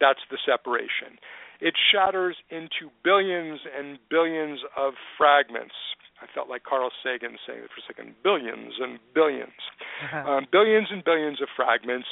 [0.00, 1.18] That's the separation
[1.60, 5.74] it shatters into billions and billions of fragments.
[6.22, 9.56] I felt like Carl Sagan saying it for a second billions and billions.
[10.04, 10.30] Uh-huh.
[10.30, 12.08] Um, billions and billions of fragments,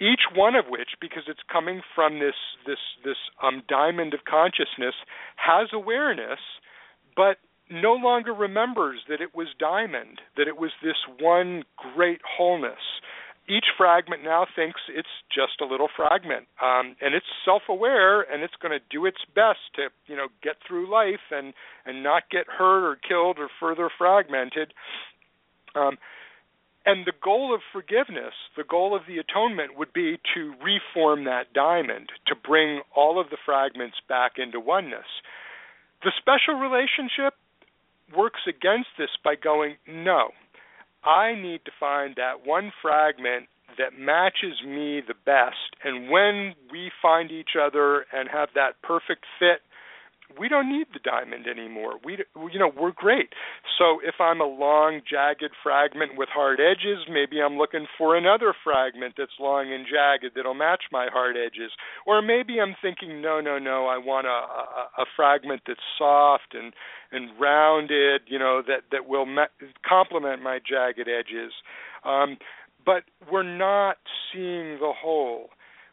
[0.00, 4.94] each one of which, because it's coming from this, this, this um, diamond of consciousness,
[5.36, 6.38] has awareness,
[7.16, 7.38] but
[7.70, 13.02] no longer remembers that it was diamond, that it was this one great wholeness.
[13.48, 18.54] Each fragment now thinks it's just a little fragment, um, and it's self-aware, and it's
[18.60, 21.54] going to do its best to, you know, get through life and
[21.86, 24.74] and not get hurt or killed or further fragmented.
[25.74, 25.96] Um,
[26.86, 31.52] and the goal of forgiveness, the goal of the atonement, would be to reform that
[31.52, 35.08] diamond, to bring all of the fragments back into oneness.
[36.02, 37.34] The special relationship
[38.16, 40.30] works against this by going, no,
[41.04, 43.46] I need to find that one fragment
[43.78, 45.76] that matches me the best.
[45.84, 49.60] And when we find each other and have that perfect fit,
[50.38, 51.94] we don't need the diamond anymore.
[52.04, 52.18] We
[52.52, 53.30] you know, we're great.
[53.78, 58.54] So if I'm a long jagged fragment with hard edges, maybe I'm looking for another
[58.64, 61.72] fragment that's long and jagged that'll match my hard edges.
[62.06, 66.54] Or maybe I'm thinking no, no, no, I want a a, a fragment that's soft
[66.54, 66.72] and
[67.10, 69.54] and rounded, you know, that that will ma-
[69.86, 71.52] complement my jagged edges.
[72.04, 72.36] Um
[72.84, 73.98] but we're not
[74.32, 75.50] seeing the whole.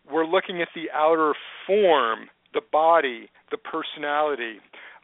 [0.09, 1.33] We're looking at the outer
[1.67, 4.57] form the body, the personality.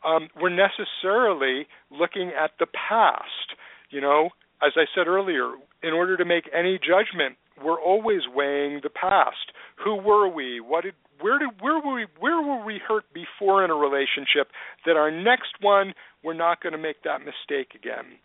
[0.03, 3.53] Um, we're necessarily looking at the past.
[3.91, 4.29] You know,
[4.63, 5.51] as I said earlier,
[5.83, 9.53] in order to make any judgment, we're always weighing the past.
[9.83, 10.59] Who were we?
[10.59, 14.49] What did where did where were we where were we hurt before in a relationship
[14.85, 18.17] that our next one we're not going to make that mistake again.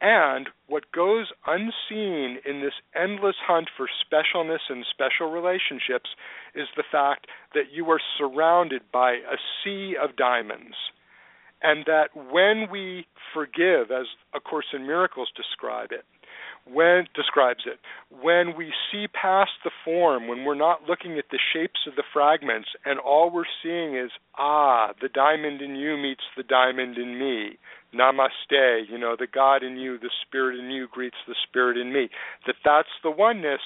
[0.00, 6.10] And what goes unseen in this endless hunt for specialness and special relationships
[6.54, 10.74] is the fact that you are surrounded by a sea of diamonds.
[11.62, 16.04] And that when we forgive, as A Course in Miracles describe it,
[16.70, 17.78] when describes it,
[18.10, 22.02] when we see past the form, when we're not looking at the shapes of the
[22.12, 27.18] fragments, and all we're seeing is, ah, the diamond in you meets the diamond in
[27.18, 27.56] me
[27.98, 31.92] namaste you know the god in you the spirit in you greets the spirit in
[31.92, 32.08] me.
[32.46, 33.60] That that's the oneness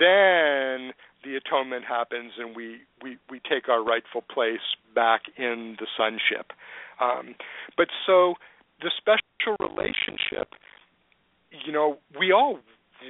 [0.00, 5.86] then the atonement happens and we we we take our rightful place back in the
[5.96, 6.52] sonship.
[7.00, 7.34] Um,
[7.76, 8.34] but so
[8.82, 10.54] the special relationship
[11.64, 12.58] you know we all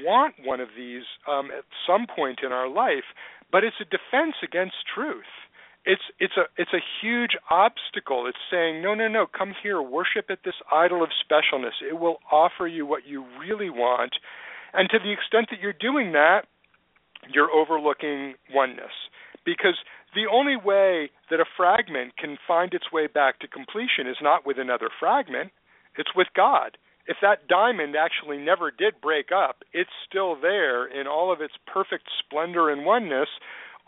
[0.04, 3.04] want one of these um, at some point in our life
[3.50, 5.24] but it's a defense against truth
[5.84, 8.26] it's it's a it's a huge obstacle.
[8.26, 11.80] It's saying, no, no, no, come here, worship at this idol of specialness.
[11.88, 14.12] It will offer you what you really want.
[14.72, 16.42] And to the extent that you're doing that,
[17.32, 18.92] you're overlooking oneness.
[19.44, 19.76] Because
[20.14, 24.44] the only way that a fragment can find its way back to completion is not
[24.46, 25.50] with another fragment,
[25.96, 26.76] it's with God.
[27.06, 31.54] If that diamond actually never did break up, it's still there in all of its
[31.66, 33.28] perfect splendor and oneness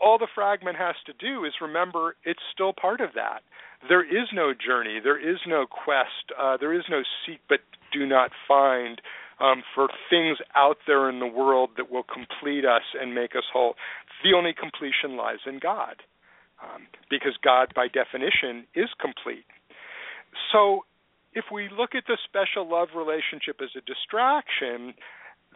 [0.03, 3.41] all the fragment has to do is remember it's still part of that.
[3.87, 7.59] There is no journey, there is no quest, uh, there is no seek but
[7.91, 9.01] do not find
[9.39, 13.43] um, for things out there in the world that will complete us and make us
[13.51, 13.75] whole.
[14.23, 16.03] The only completion lies in God,
[16.61, 19.45] um, because God, by definition, is complete.
[20.51, 20.85] So,
[21.33, 24.93] if we look at the special love relationship as a distraction,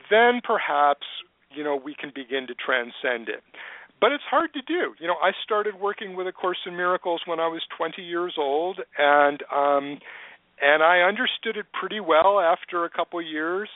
[0.09, 1.05] then perhaps
[1.51, 3.43] you know we can begin to transcend it
[3.99, 4.93] but it's hard to do.
[4.99, 8.35] You know, I started working with A Course in Miracles when I was 20 years
[8.37, 9.99] old, and um,
[10.61, 13.69] and I understood it pretty well after a couple years.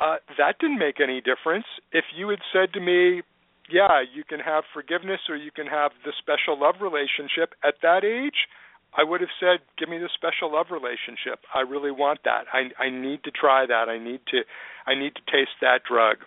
[0.00, 1.66] Uh, that didn't make any difference.
[1.92, 3.22] If you had said to me,
[3.70, 8.04] "Yeah, you can have forgiveness or you can have the special love relationship," at that
[8.04, 8.48] age,
[8.96, 11.44] I would have said, "Give me the special love relationship.
[11.54, 12.46] I really want that.
[12.52, 13.88] I I need to try that.
[13.88, 14.44] I need to
[14.86, 16.18] I need to taste that drug."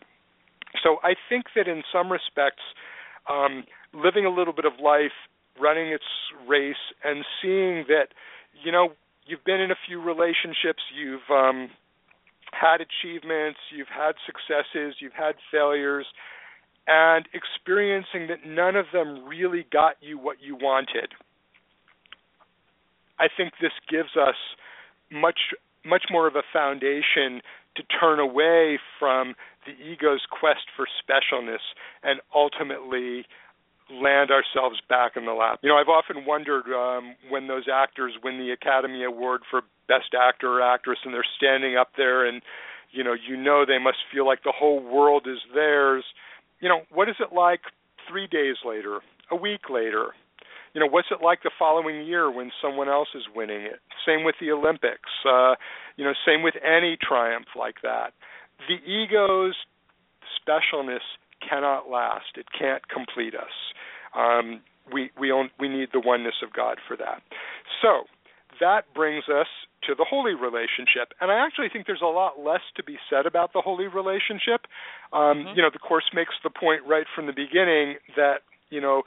[0.84, 2.64] So I think that in some respects
[3.30, 3.64] um,
[3.94, 5.16] living a little bit of life,
[5.60, 6.04] running its
[6.48, 8.10] race, and seeing that,
[8.64, 8.90] you know,
[9.26, 11.70] you've been in a few relationships, you've um,
[12.52, 16.06] had achievements, you've had successes, you've had failures,
[16.88, 21.12] and experiencing that none of them really got you what you wanted.
[23.20, 24.36] I think this gives us
[25.12, 25.40] much
[25.86, 27.42] much more of a foundation
[27.76, 29.36] to turn away from
[29.68, 31.64] the ego's quest for specialness
[32.04, 33.26] and ultimately
[33.92, 35.60] land ourselves back in the lap.
[35.62, 40.16] You know, I've often wondered um, when those actors win the Academy Award for Best
[40.20, 42.42] Actor or Actress and they're standing up there and,
[42.92, 46.04] you know, you know they must feel like the whole world is theirs.
[46.60, 47.62] You know, what is it like
[48.10, 49.00] three days later,
[49.32, 50.12] a week later?
[50.74, 53.80] You know, what's it like the following year when someone else is winning it?
[54.06, 55.10] Same with the Olympics.
[55.26, 55.56] Uh,
[55.96, 58.14] you know, same with any triumph like that
[58.68, 59.56] the ego's
[60.42, 61.06] specialness
[61.48, 62.36] cannot last.
[62.36, 63.54] It can't complete us.
[64.16, 67.22] Um, we we own, we need the oneness of God for that.
[67.82, 68.04] So
[68.60, 69.48] that brings us
[69.86, 71.14] to the holy relationship.
[71.22, 74.66] And I actually think there's a lot less to be said about the holy relationship.
[75.14, 75.56] Um, mm-hmm.
[75.56, 79.04] You know, the course makes the point right from the beginning that you know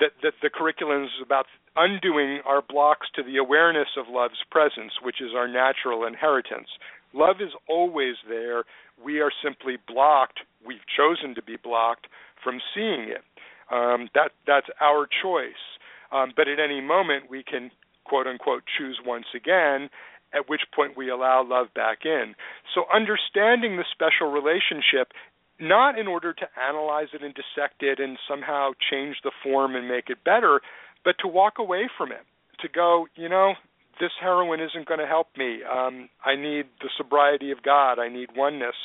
[0.00, 4.92] that that the curriculum is about undoing our blocks to the awareness of love's presence,
[5.02, 6.68] which is our natural inheritance.
[7.16, 8.64] Love is always there.
[9.02, 10.40] We are simply blocked.
[10.64, 12.06] We've chosen to be blocked
[12.44, 13.24] from seeing it.
[13.72, 15.64] Um, that that's our choice.
[16.12, 17.70] Um, but at any moment, we can
[18.04, 19.88] quote unquote choose once again.
[20.34, 22.34] At which point we allow love back in.
[22.74, 25.12] So understanding the special relationship
[25.58, 29.88] not in order to analyze it and dissect it and somehow change the form and
[29.88, 30.60] make it better,
[31.04, 32.26] but to walk away from it,
[32.60, 33.54] to go, you know,
[34.00, 35.60] this heroin isn't going to help me.
[35.64, 37.98] Um, I need the sobriety of God.
[37.98, 38.76] I need oneness.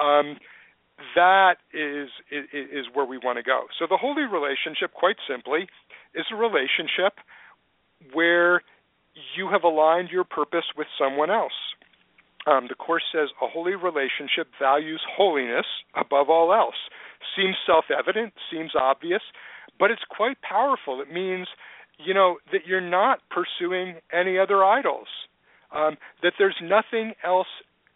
[0.00, 0.38] Um,
[1.14, 3.64] that is, is is where we want to go.
[3.78, 5.66] So the holy relationship, quite simply,
[6.14, 7.14] is a relationship
[8.12, 8.62] where
[9.36, 11.56] you have aligned your purpose with someone else.
[12.46, 16.76] Um, the Course says a holy relationship values holiness above all else.
[17.36, 19.22] Seems self evident, seems obvious,
[19.78, 21.00] but it's quite powerful.
[21.00, 21.48] It means,
[22.04, 25.08] you know, that you're not pursuing any other idols,
[25.74, 27.46] um, that there's nothing else,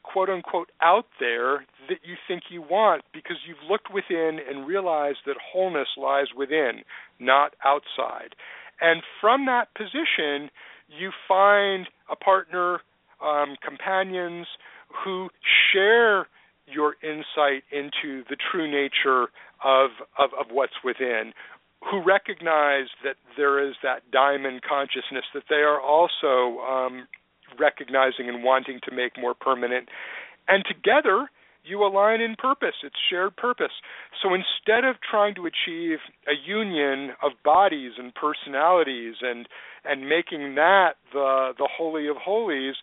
[0.02, 5.18] quote unquote, out there that you think you want because you've looked within and realized
[5.26, 6.82] that wholeness lies within,
[7.18, 8.34] not outside.
[8.80, 10.50] And from that position,
[10.88, 12.80] you find a partner
[13.24, 14.46] um, companions
[15.04, 15.28] who
[15.72, 16.26] share
[16.66, 19.28] your insight into the true nature
[19.64, 21.32] of, of, of what's within,
[21.90, 27.06] who recognize that there is that diamond consciousness that they are also um,
[27.58, 29.88] recognizing and wanting to make more permanent.
[30.48, 31.28] And together,
[31.64, 32.74] you align in purpose.
[32.82, 33.72] It's shared purpose.
[34.22, 39.48] So instead of trying to achieve a union of bodies and personalities and
[39.84, 42.74] and making that the the holy of holies,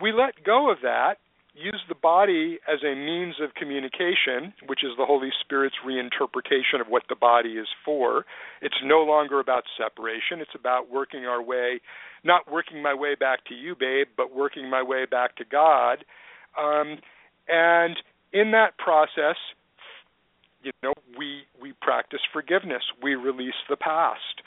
[0.00, 1.16] we let go of that,
[1.54, 6.88] use the body as a means of communication, which is the Holy Spirit's reinterpretation of
[6.88, 8.24] what the body is for.
[8.62, 10.40] It's no longer about separation.
[10.40, 11.80] It's about working our way,
[12.24, 16.04] not working my way back to you, babe, but working my way back to God.
[16.58, 16.98] Um,
[17.48, 17.96] and
[18.32, 19.36] in that process,
[20.62, 22.82] you know, we we practice forgiveness.
[23.02, 24.42] We release the past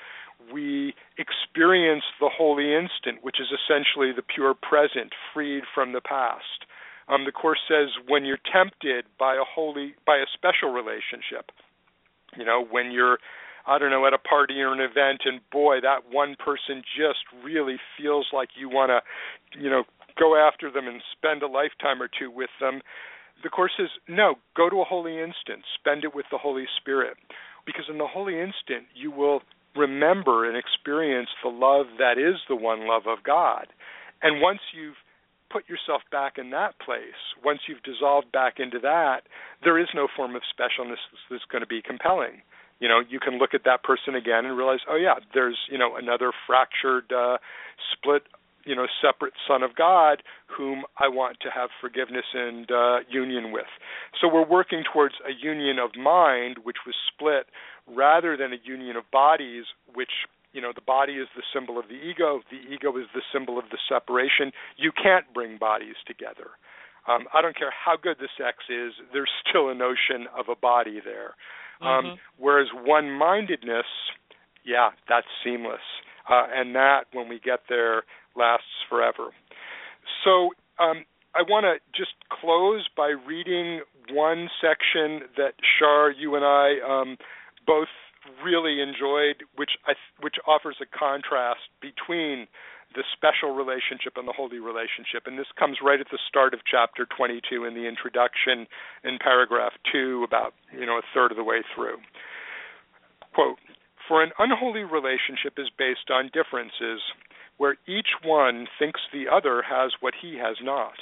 [0.53, 6.65] we experience the holy instant, which is essentially the pure present, freed from the past.
[7.07, 11.51] Um, the course says when you're tempted by a holy, by a special relationship,
[12.35, 13.19] you know, when you're,
[13.67, 17.21] I don't know, at a party or an event, and boy, that one person just
[17.43, 19.83] really feels like you want to, you know,
[20.17, 22.81] go after them and spend a lifetime or two with them.
[23.43, 27.17] The course says no, go to a holy instant, spend it with the Holy Spirit,
[27.65, 29.41] because in the holy instant you will
[29.75, 33.67] remember and experience the love that is the one love of God.
[34.23, 34.95] And once you've
[35.55, 39.21] put yourself back in that place, once you've dissolved back into that,
[39.63, 40.99] there is no form of specialness
[41.31, 42.43] that's going to be compelling.
[42.81, 45.77] You know, you can look at that person again and realize, oh yeah, there's you
[45.77, 47.37] know another fractured, uh,
[47.93, 48.23] split,
[48.65, 53.53] you know, separate son of God whom I want to have forgiveness and uh, union
[53.53, 53.71] with.
[54.19, 57.47] So we're working towards a union of mind, which was split
[57.87, 59.63] rather than a union of bodies,
[59.93, 60.11] which
[60.55, 63.59] you know the body is the symbol of the ego, the ego is the symbol
[63.59, 64.51] of the separation.
[64.77, 66.55] You can't bring bodies together.
[67.07, 70.55] Um, I don't care how good the sex is, there's still a notion of a
[70.55, 71.35] body there.
[71.81, 72.07] Um, mm-hmm.
[72.07, 73.85] Um, whereas one-mindedness,
[74.63, 75.83] yeah, that's seamless,
[76.29, 78.03] uh, and that when we get there
[78.35, 79.31] lasts forever.
[80.23, 86.45] So um, I want to just close by reading one section that Shar, you and
[86.45, 87.17] I um,
[87.67, 87.89] both
[88.43, 92.47] really enjoyed, which I, which offers a contrast between
[92.93, 95.27] the special relationship and the holy relationship.
[95.27, 98.67] And this comes right at the start of chapter 22 in the introduction
[99.03, 101.97] in paragraph 2, about you know a third of the way through.
[103.33, 103.59] Quote,
[104.07, 107.01] for an unholy relationship is based on differences
[107.57, 110.95] where each one thinks the other has what he has not.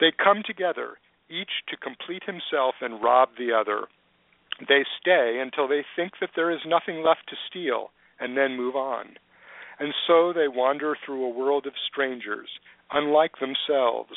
[0.00, 0.98] They come together,
[1.30, 3.86] each to complete himself and rob the other.
[4.60, 8.74] They stay until they think that there is nothing left to steal and then move
[8.74, 9.18] on.
[9.78, 12.48] And so they wander through a world of strangers,
[12.90, 14.16] unlike themselves,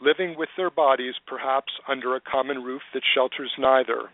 [0.00, 4.10] living with their bodies perhaps under a common roof that shelters neither,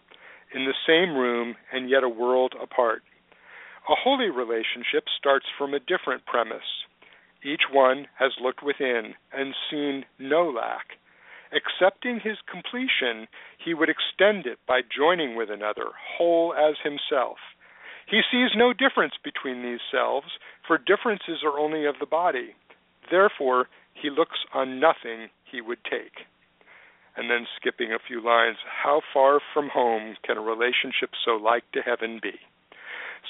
[0.54, 3.02] in the same room and yet a world apart.
[3.88, 6.86] A holy relationship starts from a different premise.
[7.44, 10.98] Each one has looked within and seen no lack
[11.52, 13.28] Accepting his completion,
[13.62, 17.38] he would extend it by joining with another, whole as himself.
[18.08, 22.54] He sees no difference between these selves, for differences are only of the body.
[23.10, 26.26] Therefore, he looks on nothing he would take.
[27.16, 31.64] And then skipping a few lines, how far from home can a relationship so like
[31.72, 32.34] to heaven be?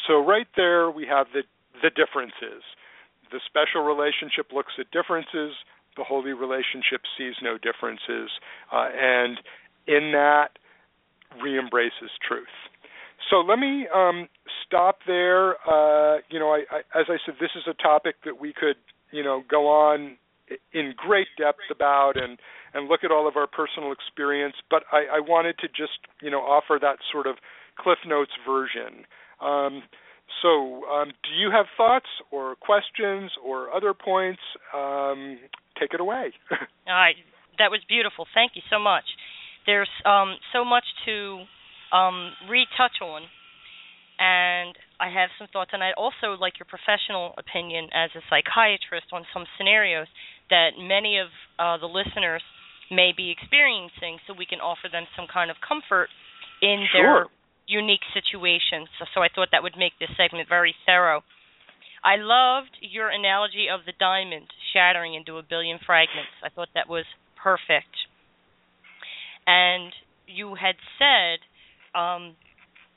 [0.07, 1.43] So right there we have the
[1.83, 2.65] the differences.
[3.31, 5.53] The special relationship looks at differences.
[5.97, 8.31] The holy relationship sees no differences,
[8.73, 9.39] uh, and
[9.87, 10.59] in that
[11.43, 12.47] re-embraces truth.
[13.31, 14.29] So let me um,
[14.67, 15.55] stop there.
[15.69, 18.77] Uh, you know, I, I, as I said, this is a topic that we could,
[19.11, 20.17] you know, go on
[20.73, 22.39] in great depth about and
[22.75, 24.55] and look at all of our personal experience.
[24.71, 27.37] But I, I wanted to just, you know, offer that sort of
[27.79, 29.07] Cliff Notes version.
[29.41, 29.83] Um,
[30.43, 34.41] so, um, do you have thoughts or questions or other points?
[34.75, 35.39] Um,
[35.79, 36.33] take it away.
[36.87, 37.17] All right,
[37.59, 38.27] that was beautiful.
[38.35, 39.05] Thank you so much.
[39.67, 41.43] There's um, so much to
[41.93, 43.23] um, retouch on,
[44.19, 49.13] and I have some thoughts, and I'd also like your professional opinion as a psychiatrist
[49.13, 50.07] on some scenarios
[50.51, 52.43] that many of uh, the listeners
[52.91, 56.09] may be experiencing, so we can offer them some kind of comfort
[56.63, 57.03] in sure.
[57.03, 57.27] their
[57.67, 58.89] unique situations.
[58.99, 61.23] So, so I thought that would make this segment very thorough.
[62.05, 66.31] I loved your analogy of the diamond shattering into a billion fragments.
[66.45, 67.05] I thought that was
[67.43, 67.91] perfect.
[69.47, 69.93] And
[70.27, 71.43] you had said
[71.99, 72.37] um,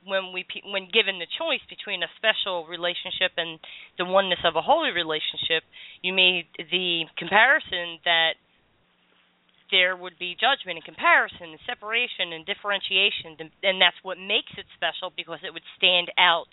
[0.06, 3.60] when we when given the choice between a special relationship and
[3.98, 5.64] the oneness of a holy relationship,
[6.02, 8.38] you made the comparison that
[9.72, 14.66] there would be judgment and comparison and separation and differentiation and that's what makes it
[14.76, 16.52] special because it would stand out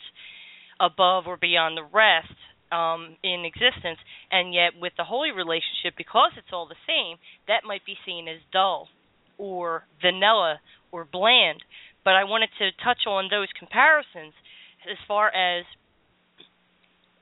[0.81, 2.37] above or beyond the rest
[2.73, 3.99] um, in existence.
[4.31, 7.17] And yet with the holy relationship because it's all the same
[7.49, 8.89] that might be seen as dull
[9.39, 10.61] or vanilla
[10.93, 11.62] or bland.
[12.05, 14.35] But I wanted to touch on those comparisons
[14.91, 15.64] as far as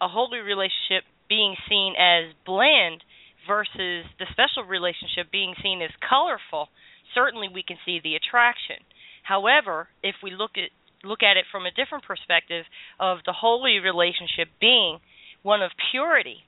[0.00, 3.02] a holy relationship being seen as bland
[3.46, 6.68] versus the special relationship being seen as colorful,
[7.14, 8.76] certainly we can see the attraction.
[9.22, 10.70] However, if we look at
[11.04, 12.64] look at it from a different perspective
[12.98, 14.98] of the holy relationship being
[15.42, 16.40] one of purity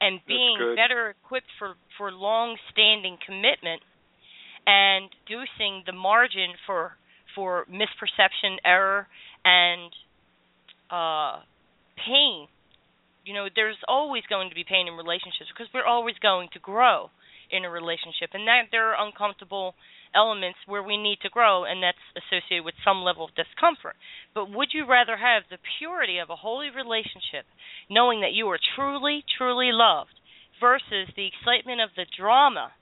[0.00, 3.82] and being better equipped for for long standing commitment
[4.66, 6.92] and reducing the margin for
[7.34, 9.06] for misperception, error,
[9.44, 9.92] and
[10.90, 11.38] uh,
[12.04, 12.48] pain
[13.24, 16.58] you know there's always going to be pain in relationships because we're always going to
[16.58, 17.10] grow
[17.50, 19.74] in a relationship and that there are uncomfortable
[20.14, 23.94] elements where we need to grow and that's associated with some level of discomfort.
[24.34, 27.46] But would you rather have the purity of a holy relationship
[27.90, 30.14] knowing that you are truly truly loved
[30.60, 32.72] versus the excitement of the drama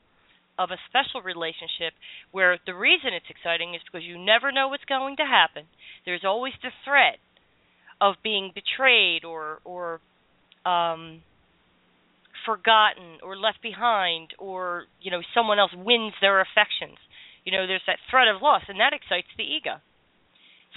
[0.58, 1.94] of a special relationship
[2.32, 5.64] where the reason it's exciting is because you never know what's going to happen?
[6.04, 7.22] There's always the threat
[8.00, 10.00] of being betrayed or or
[10.64, 11.22] um,
[12.48, 16.96] forgotten or left behind or you know someone else wins their affections.
[17.44, 19.84] You know there's that threat of loss and that excites the ego.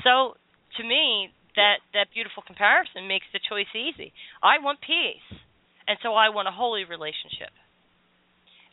[0.04, 0.36] So
[0.78, 4.14] to me that that beautiful comparison makes the choice easy.
[4.44, 5.40] I want peace
[5.88, 7.52] and so i want a holy relationship.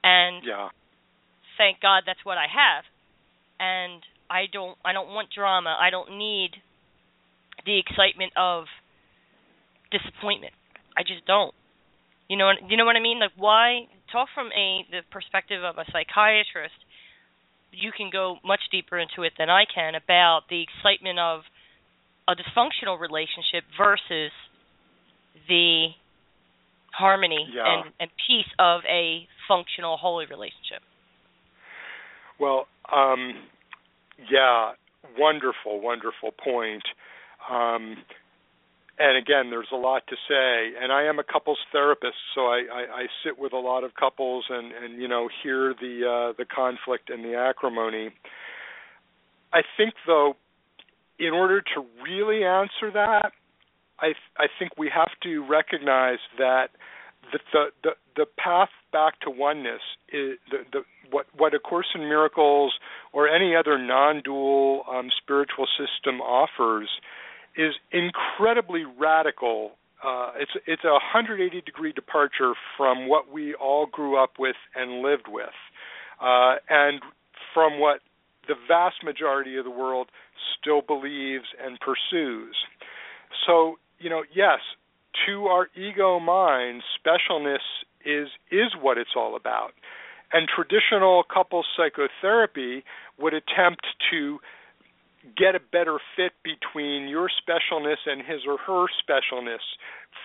[0.02, 0.68] And yeah.
[1.56, 2.84] thank god that's what i have
[3.58, 5.76] and i don't i don't want drama.
[5.78, 6.50] I don't need
[7.66, 8.64] the excitement of
[9.90, 10.54] disappointment
[10.98, 11.54] I just don't.
[12.28, 13.20] You know, you know what I mean?
[13.20, 16.76] Like, why talk from a the perspective of a psychiatrist?
[17.70, 21.42] You can go much deeper into it than I can about the excitement of
[22.26, 24.32] a dysfunctional relationship versus
[25.48, 25.88] the
[26.92, 27.64] harmony yeah.
[27.64, 30.82] and, and peace of a functional holy relationship.
[32.40, 33.34] Well, um,
[34.30, 34.72] yeah,
[35.18, 36.82] wonderful, wonderful point.
[37.50, 37.96] Um,
[38.98, 40.72] and again, there's a lot to say.
[40.82, 43.94] And I am a couples therapist, so I, I, I sit with a lot of
[43.94, 48.10] couples and, and you know hear the uh, the conflict and the acrimony.
[49.52, 50.34] I think, though,
[51.18, 53.32] in order to really answer that,
[54.00, 56.70] I I think we have to recognize that
[57.32, 59.82] the the the, the path back to oneness
[60.12, 60.80] is the, the
[61.10, 62.74] what what a course in miracles
[63.12, 66.88] or any other non-dual um, spiritual system offers
[67.58, 69.72] is incredibly radical.
[70.02, 75.02] Uh, it's it's a 180 degree departure from what we all grew up with and
[75.02, 75.58] lived with,
[76.22, 77.02] uh, and
[77.52, 78.00] from what
[78.46, 80.08] the vast majority of the world
[80.58, 82.56] still believes and pursues.
[83.44, 84.60] So you know, yes,
[85.26, 87.66] to our ego minds, specialness
[88.04, 89.72] is is what it's all about.
[90.32, 92.84] And traditional couple psychotherapy
[93.18, 94.38] would attempt to
[95.36, 99.64] get a better fit between your specialness and his or her specialness,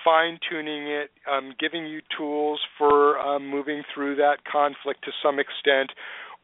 [0.04, 5.40] fine tuning it, um, giving you tools for um, moving through that conflict to some
[5.40, 5.92] extent,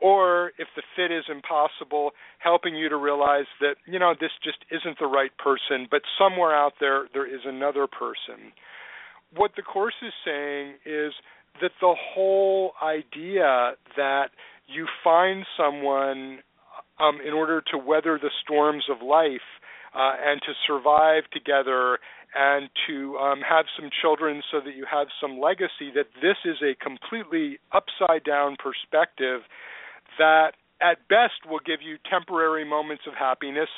[0.01, 4.59] or if the fit is impossible, helping you to realize that you know this just
[4.71, 8.51] isn't the right person, but somewhere out there there is another person.
[9.35, 11.13] What the course is saying is
[11.61, 14.29] that the whole idea that
[14.67, 16.39] you find someone
[16.99, 19.47] um, in order to weather the storms of life
[19.95, 21.99] uh, and to survive together
[22.35, 26.57] and to um, have some children so that you have some legacy, that this is
[26.61, 29.41] a completely upside down perspective
[30.19, 33.69] that at best will give you temporary moments of happiness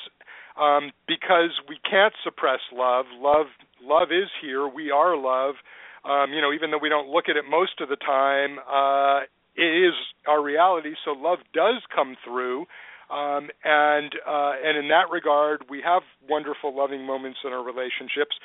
[0.59, 3.05] um, because we can't suppress love.
[3.17, 3.47] Love
[3.83, 4.67] love is here.
[4.67, 5.55] We are love.
[6.03, 9.25] Um, you know, even though we don't look at it most of the time, uh,
[9.55, 9.93] it is
[10.27, 10.93] our reality.
[11.05, 12.65] So love does come through.
[13.11, 18.35] Um, and uh, and in that regard, we have wonderful, loving moments in our relationships,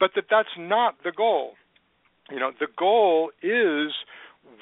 [0.00, 1.52] but that that's not the goal.
[2.30, 3.92] You know, the goal is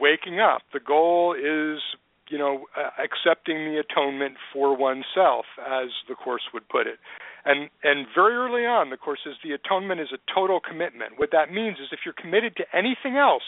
[0.00, 0.62] waking up.
[0.72, 1.80] The goal is
[2.28, 2.66] you know
[2.98, 6.98] accepting the atonement for oneself, as the course would put it.
[7.44, 11.18] And and very early on, the course says the atonement is a total commitment.
[11.18, 13.46] What that means is if you're committed to anything else,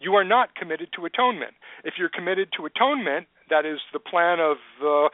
[0.00, 1.54] you are not committed to atonement.
[1.84, 5.12] If you're committed to atonement, that is the plan of the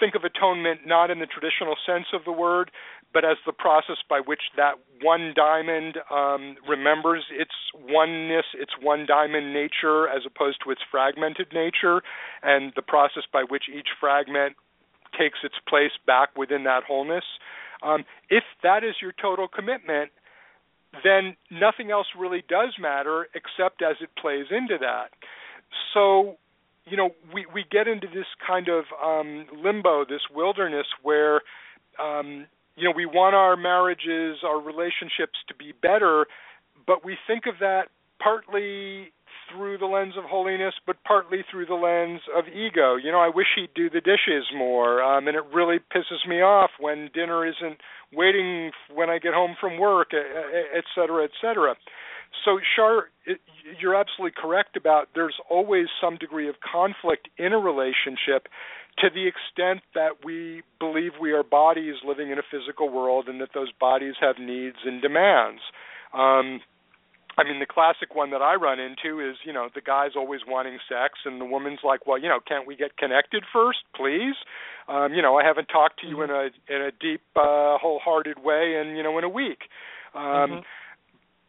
[0.00, 2.70] think of atonement not in the traditional sense of the word,
[3.12, 7.54] but as the process by which that one diamond um, remembers its
[7.88, 12.02] oneness, its one diamond nature, as opposed to its fragmented nature,
[12.42, 14.56] and the process by which each fragment
[15.16, 17.24] takes its place back within that wholeness.
[17.82, 20.10] Um, if that is your total commitment,
[21.04, 25.10] then nothing else really does matter except as it plays into that.
[25.92, 26.36] So
[26.86, 31.40] you know we we get into this kind of um limbo this wilderness where
[32.02, 36.26] um you know we want our marriages our relationships to be better
[36.86, 37.84] but we think of that
[38.22, 39.12] partly
[39.50, 42.96] through the lens of holiness but partly through the lens of ego.
[42.96, 46.36] You know i wish he'd do the dishes more um and it really pisses me
[46.40, 47.78] off when dinner isn't
[48.12, 51.74] waiting when i get home from work et cetera et cetera
[52.44, 53.10] so, Shar,
[53.80, 58.48] you're absolutely correct about there's always some degree of conflict in a relationship
[58.98, 63.40] to the extent that we believe we are bodies living in a physical world and
[63.40, 65.60] that those bodies have needs and demands.
[66.12, 66.60] Um,
[67.36, 70.42] I mean, the classic one that I run into is, you know, the guy's always
[70.46, 74.36] wanting sex, and the woman's like, well, you know, can't we get connected first, please?
[74.86, 78.38] Um, you know, I haven't talked to you in a in a deep, uh, wholehearted
[78.38, 79.62] way, and you know, in a week.
[80.14, 80.60] Um, mm-hmm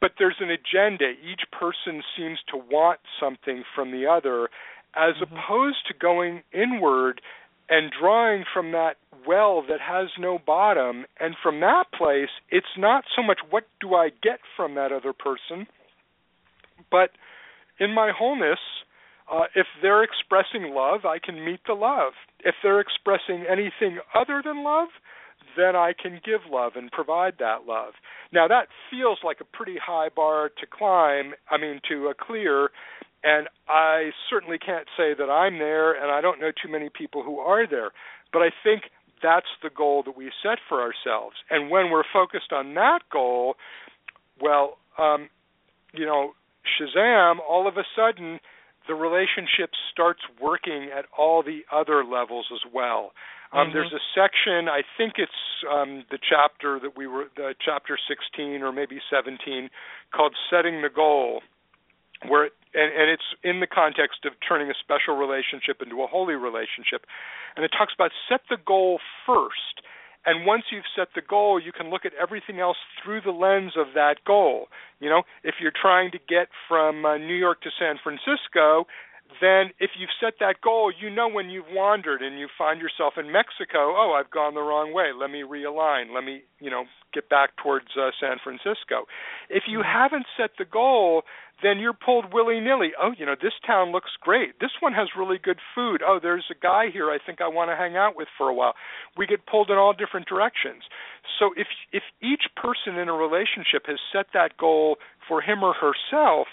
[0.05, 1.13] but there's an agenda.
[1.13, 4.49] Each person seems to want something from the other,
[4.95, 5.35] as mm-hmm.
[5.35, 7.21] opposed to going inward
[7.69, 8.97] and drawing from that
[9.27, 11.05] well that has no bottom.
[11.19, 15.11] And from that place, it's not so much what do I get from that other
[15.11, 15.65] person,
[16.91, 17.09] but
[17.79, 18.59] in my wholeness,
[19.33, 22.13] uh, if they're expressing love, I can meet the love.
[22.41, 24.89] If they're expressing anything other than love,
[25.55, 27.93] then I can give love and provide that love.
[28.31, 32.69] Now that feels like a pretty high bar to climb, I mean to uh, clear,
[33.23, 37.23] and I certainly can't say that I'm there and I don't know too many people
[37.23, 37.91] who are there,
[38.31, 38.83] but I think
[39.23, 41.35] that's the goal that we set for ourselves.
[41.49, 43.55] And when we're focused on that goal,
[44.39, 45.29] well, um,
[45.93, 46.33] you know,
[46.65, 48.39] Shazam, all of a sudden
[48.87, 53.11] the relationship starts working at all the other levels as well.
[53.51, 53.73] Um, mm-hmm.
[53.73, 55.31] There's a section, I think it's
[55.71, 59.69] um, the chapter that we were, the chapter 16 or maybe 17,
[60.13, 61.41] called "Setting the Goal,"
[62.27, 66.07] where it, and, and it's in the context of turning a special relationship into a
[66.07, 67.05] holy relationship,
[67.55, 69.85] and it talks about set the goal first.
[70.25, 73.73] And once you've set the goal, you can look at everything else through the lens
[73.77, 74.67] of that goal.
[74.99, 78.87] You know, if you're trying to get from uh, New York to San Francisco,
[79.41, 83.13] then if you've set that goal, you know when you've wandered and you find yourself
[83.17, 85.11] in Mexico, oh, I've gone the wrong way.
[85.17, 86.13] Let me realign.
[86.13, 86.83] Let me, you know,
[87.13, 89.05] get back towards uh, San Francisco.
[89.49, 89.97] If you mm-hmm.
[89.99, 91.23] haven't set the goal,
[91.63, 92.91] then you're pulled willy-nilly.
[93.01, 94.59] Oh, you know, this town looks great.
[94.59, 96.01] This one has really good food.
[96.05, 98.53] Oh, there's a guy here I think I want to hang out with for a
[98.53, 98.73] while.
[99.17, 100.83] We get pulled in all different directions.
[101.39, 105.73] So if if each person in a relationship has set that goal for him or
[105.73, 106.47] herself,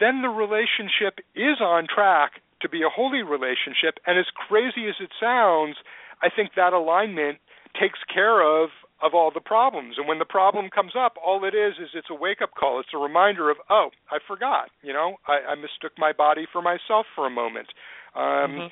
[0.00, 3.98] then the relationship is on track to be a holy relationship.
[4.06, 5.76] And as crazy as it sounds,
[6.22, 7.38] I think that alignment
[7.78, 8.70] takes care of
[9.02, 9.96] of all the problems.
[9.98, 12.78] And when the problem comes up, all it is is it's a wake up call.
[12.78, 14.70] It's a reminder of, oh, I forgot.
[14.80, 17.66] You know, I, I mistook my body for myself for a moment.
[18.14, 18.66] Um, mm-hmm.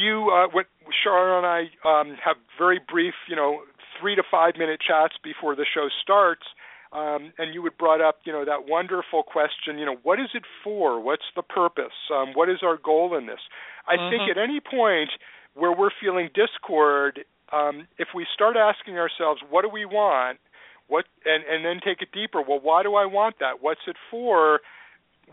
[0.00, 0.66] you, uh, what
[1.02, 3.62] Sharon and I um, have very brief, you know,
[4.00, 6.46] three to five minute chats before the show starts.
[6.94, 10.28] Um, and you had brought up, you know, that wonderful question, you know, what is
[10.32, 11.00] it for?
[11.00, 11.98] What's the purpose?
[12.14, 13.40] Um, what is our goal in this?
[13.88, 14.10] I mm-hmm.
[14.10, 15.10] think at any point
[15.54, 20.38] where we're feeling discord, um, if we start asking ourselves, what do we want?
[20.86, 22.42] What and and then take it deeper.
[22.42, 23.62] Well, why do I want that?
[23.62, 24.60] What's it for?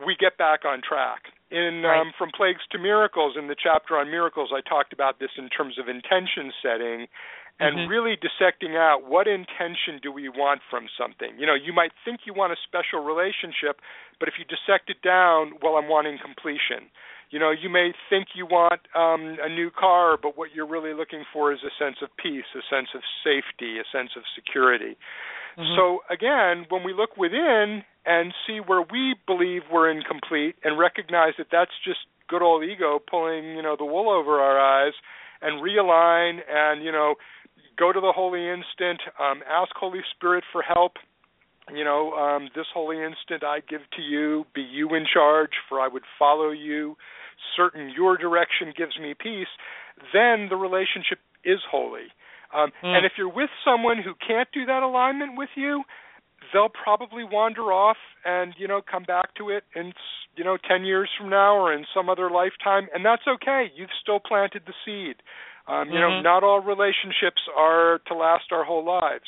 [0.06, 1.30] We get back on track.
[1.52, 2.00] In right.
[2.00, 5.50] um, from plagues to miracles, in the chapter on miracles, I talked about this in
[5.50, 7.08] terms of intention setting,
[7.62, 7.90] and mm-hmm.
[7.90, 11.38] really dissecting out what intention do we want from something.
[11.38, 13.78] You know, you might think you want a special relationship,
[14.20, 16.90] but if you dissect it down, well, I'm wanting completion.
[17.30, 20.94] You know, you may think you want um, a new car, but what you're really
[20.94, 24.98] looking for is a sense of peace, a sense of safety, a sense of security.
[25.56, 25.76] Mm-hmm.
[25.78, 31.34] So again, when we look within and see where we believe we're incomplete and recognize
[31.38, 34.94] that that's just good old ego pulling, you know, the wool over our eyes
[35.42, 37.16] and realign and, you know,
[37.78, 40.94] go to the holy instant, um, ask Holy Spirit for help,
[41.74, 45.80] you know, um, this holy instant I give to you, be you in charge, for
[45.80, 46.98] I would follow you.
[47.56, 49.48] Certain your direction gives me peace,
[50.14, 52.12] then the relationship is holy.
[52.54, 52.96] Um, mm.
[52.96, 55.84] And if you're with someone who can't do that alignment with you,
[56.52, 59.94] they'll probably wander off and you know come back to it in
[60.36, 63.72] you know 10 years from now or in some other lifetime and that's okay.
[63.76, 65.18] You've still planted the seed
[65.68, 66.02] um you mm-hmm.
[66.02, 69.28] know not all relationships are to last our whole lives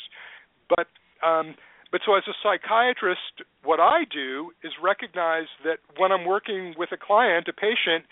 [0.68, 0.86] but
[1.26, 1.54] um
[1.94, 6.90] but so, as a psychiatrist, what I do is recognize that when I'm working with
[6.90, 8.02] a client, a patient,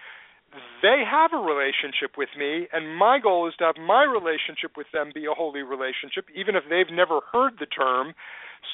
[0.83, 4.87] they have a relationship with me, and my goal is to have my relationship with
[4.93, 8.15] them be a holy relationship, even if they've never heard the term,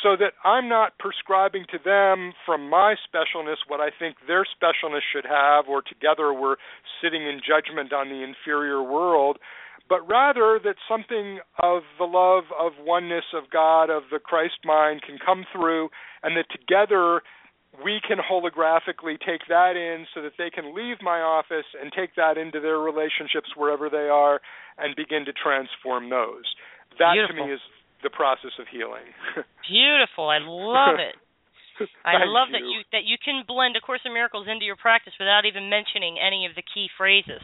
[0.03, 5.01] so that I'm not prescribing to them from my specialness what I think their specialness
[5.13, 6.57] should have, or together we're
[7.03, 9.39] sitting in judgment on the inferior world
[9.89, 15.03] but rather that something of the love of oneness of God, of the Christ mind
[15.03, 15.89] can come through,
[16.23, 17.23] and that together
[17.83, 22.15] we can holographically take that in so that they can leave my office and take
[22.17, 24.41] that into their relationships wherever they are
[24.79, 26.45] and begin to transform those.
[26.99, 27.37] That Beautiful.
[27.37, 27.61] to me is
[28.03, 29.07] the process of healing.
[29.69, 30.29] Beautiful.
[30.29, 31.17] I love it.
[32.05, 32.59] I love you.
[32.59, 35.71] that you that you can blend A Course in Miracles into your practice without even
[35.71, 37.43] mentioning any of the key phrases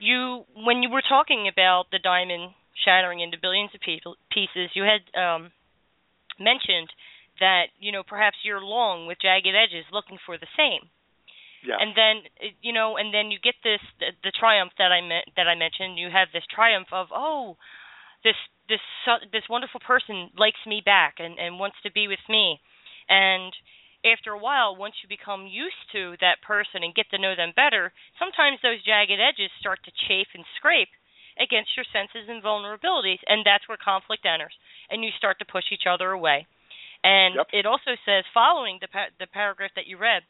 [0.00, 5.04] you when you were talking about the diamond shattering into billions of pieces, you had
[5.14, 5.52] um,
[6.40, 6.88] mentioned
[7.38, 10.88] that you know perhaps you're long with jagged edges, looking for the same.
[11.60, 11.76] Yeah.
[11.78, 12.24] And then
[12.64, 15.54] you know, and then you get this the, the triumph that I meant that I
[15.54, 16.00] mentioned.
[16.00, 17.60] You have this triumph of oh,
[18.24, 18.36] this
[18.70, 18.80] this
[19.34, 22.62] this wonderful person likes me back and and wants to be with me,
[23.10, 23.52] and
[24.00, 27.52] after a while, once you become used to that person and get to know them
[27.52, 30.88] better, sometimes those jagged edges start to chafe and scrape
[31.36, 34.56] against your senses and vulnerabilities, and that's where conflict enters,
[34.88, 36.46] and you start to push each other away.
[37.04, 37.48] And yep.
[37.52, 40.24] it also says, following the pa- the paragraph that you read,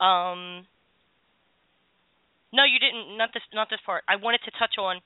[0.00, 0.66] um,
[2.52, 3.18] no, you didn't.
[3.18, 3.42] Not this.
[3.52, 4.04] Not this part.
[4.06, 5.00] I wanted to touch on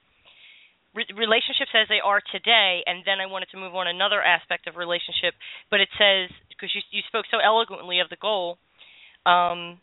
[0.99, 4.66] re- relationships as they are today, and then I wanted to move on another aspect
[4.66, 5.38] of relationship.
[5.70, 8.59] But it says because you you spoke so eloquently of the goal.
[9.22, 9.78] Um,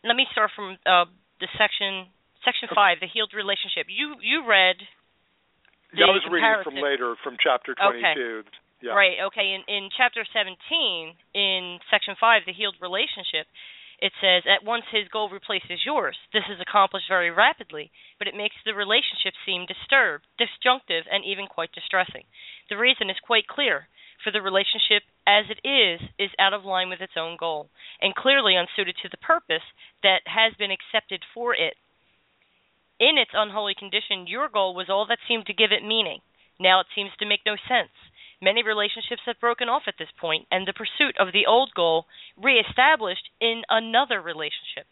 [0.00, 1.04] let me start from uh,
[1.40, 2.08] the section
[2.44, 3.92] section five, the healed relationship.
[3.92, 4.80] You you read.
[5.92, 8.42] Yeah, I was reading from later from chapter twenty two.
[8.42, 8.48] Okay.
[8.82, 8.92] Yeah.
[8.92, 9.16] Right.
[9.32, 9.54] Okay.
[9.54, 13.46] In in chapter seventeen, in section five, the healed relationship,
[14.04, 16.18] it says, At once his goal replaces yours.
[16.30, 21.46] This is accomplished very rapidly, but it makes the relationship seem disturbed, disjunctive, and even
[21.48, 22.28] quite distressing.
[22.68, 23.88] The reason is quite clear.
[24.22, 27.70] For the relationship as it is, is out of line with its own goal,
[28.02, 29.64] and clearly unsuited to the purpose
[30.02, 31.72] that has been accepted for it.
[33.00, 36.20] In its unholy condition, your goal was all that seemed to give it meaning.
[36.60, 37.96] Now it seems to make no sense.
[38.44, 42.04] Many relationships have broken off at this point, and the pursuit of the old goal
[42.36, 44.84] reestablished in another relationship.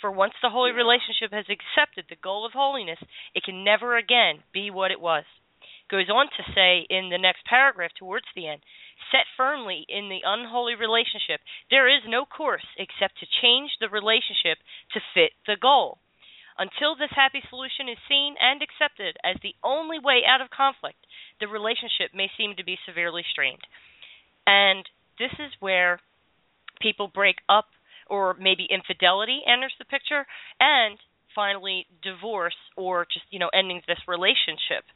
[0.00, 2.98] For once the holy relationship has accepted the goal of holiness,
[3.34, 5.24] it can never again be what it was.
[5.90, 8.62] Goes on to say in the next paragraph towards the end
[9.12, 11.40] set firmly in the unholy relationship,
[11.70, 14.58] there is no course except to change the relationship
[14.92, 15.98] to fit the goal.
[16.58, 20.98] Until this happy solution is seen and accepted as the only way out of conflict,
[21.40, 23.66] the relationship may seem to be severely strained.
[24.46, 24.86] And
[25.18, 25.98] this is where
[26.80, 27.66] people break up,
[28.08, 30.26] or maybe infidelity enters the picture,
[30.60, 30.98] and
[31.34, 34.86] finally divorce or just you know ending this relationship.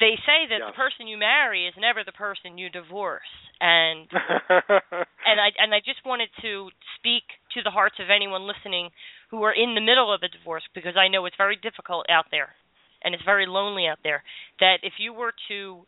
[0.00, 3.30] They say that the person you marry is never the person you divorce.
[3.60, 4.10] And
[4.50, 6.68] and i and i just wanted to
[6.98, 7.22] speak
[7.54, 8.90] to the hearts of anyone listening
[9.30, 12.26] who are in the middle of a divorce because I know it's very difficult out
[12.30, 12.54] there
[13.02, 14.22] and it's very lonely out there
[14.60, 15.86] that if you were to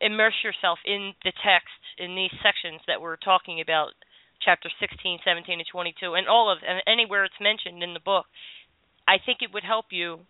[0.00, 3.92] immerse yourself in the text in these sections that we're talking about
[4.40, 8.24] chapter 16 17 and 22 and all of and anywhere it's mentioned in the book
[9.06, 10.20] i think it would help you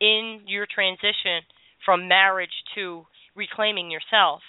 [0.00, 1.44] in your transition
[1.84, 3.04] from marriage to
[3.36, 4.40] reclaiming yourself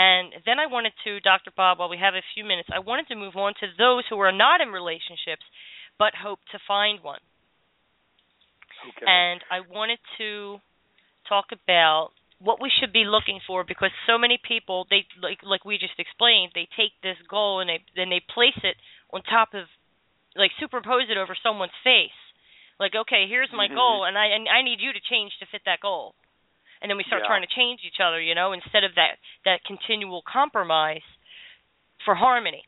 [0.00, 3.06] and then i wanted to dr bob while we have a few minutes i wanted
[3.06, 5.44] to move on to those who are not in relationships
[5.98, 7.20] but hope to find one
[8.88, 9.04] okay.
[9.06, 10.56] and i wanted to
[11.28, 15.64] talk about what we should be looking for because so many people they like like
[15.64, 18.76] we just explained they take this goal and they then they place it
[19.12, 19.68] on top of
[20.34, 22.16] like superimpose it over someone's face
[22.80, 23.76] like okay here's my mm-hmm.
[23.76, 26.16] goal and i and i need you to change to fit that goal
[26.80, 27.28] and then we start yeah.
[27.28, 31.04] trying to change each other you know instead of that that continual compromise
[32.04, 32.64] for harmony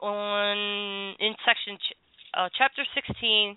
[0.00, 1.96] on in section ch-
[2.32, 3.56] uh, chapter 16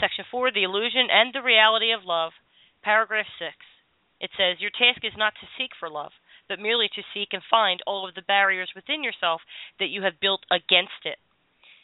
[0.00, 2.32] section 4 the illusion and the reality of love
[2.82, 3.54] paragraph 6
[4.20, 6.12] it says, Your task is not to seek for love,
[6.48, 9.40] but merely to seek and find all of the barriers within yourself
[9.78, 11.18] that you have built against it.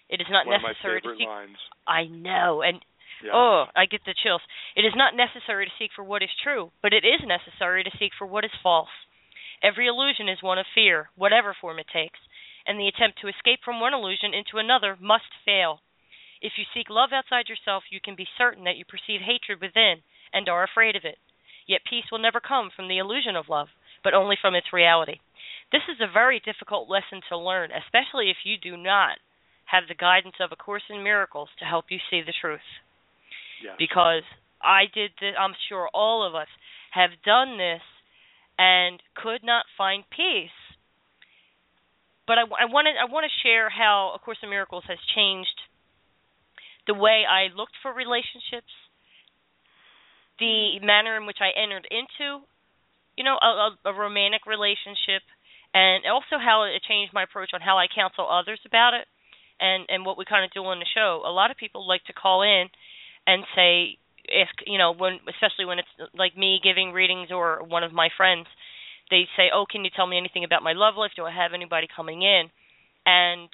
[0.08, 1.26] It is not One necessary to seek.
[1.26, 1.60] Lines.
[1.86, 2.80] I know, and
[3.24, 3.32] yeah.
[3.34, 4.42] oh, I get the chills.
[4.76, 7.96] It is not necessary to seek for what is true, but it is necessary to
[7.98, 8.92] seek for what is false.
[9.62, 12.18] Every illusion is one of fear, whatever form it takes,
[12.66, 15.80] and the attempt to escape from one illusion into another must fail.
[16.40, 20.02] If you seek love outside yourself, you can be certain that you perceive hatred within
[20.32, 21.18] and are afraid of it.
[21.66, 23.68] Yet peace will never come from the illusion of love,
[24.02, 25.20] but only from its reality.
[25.70, 29.18] This is a very difficult lesson to learn, especially if you do not
[29.66, 32.66] have the guidance of A Course in Miracles to help you see the truth.
[33.78, 34.22] Because
[34.62, 36.48] I did this, I'm sure all of us
[36.92, 37.82] have done this
[38.58, 40.54] and could not find peace.
[42.26, 44.98] But I, I want to I want to share how A Course in Miracles has
[45.14, 45.58] changed
[46.86, 48.70] the way I looked for relationships,
[50.38, 52.42] the manner in which I entered into,
[53.16, 55.22] you know, a, a romantic relationship,
[55.74, 59.06] and also how it changed my approach on how I counsel others about it,
[59.58, 61.22] and and what we kind of do on the show.
[61.26, 62.70] A lot of people like to call in
[63.26, 67.84] and say, if you know, when especially when it's like me giving readings or one
[67.84, 68.46] of my friends,
[69.10, 71.12] they say, "Oh, can you tell me anything about my love life?
[71.16, 72.50] Do I have anybody coming in?"
[73.04, 73.48] And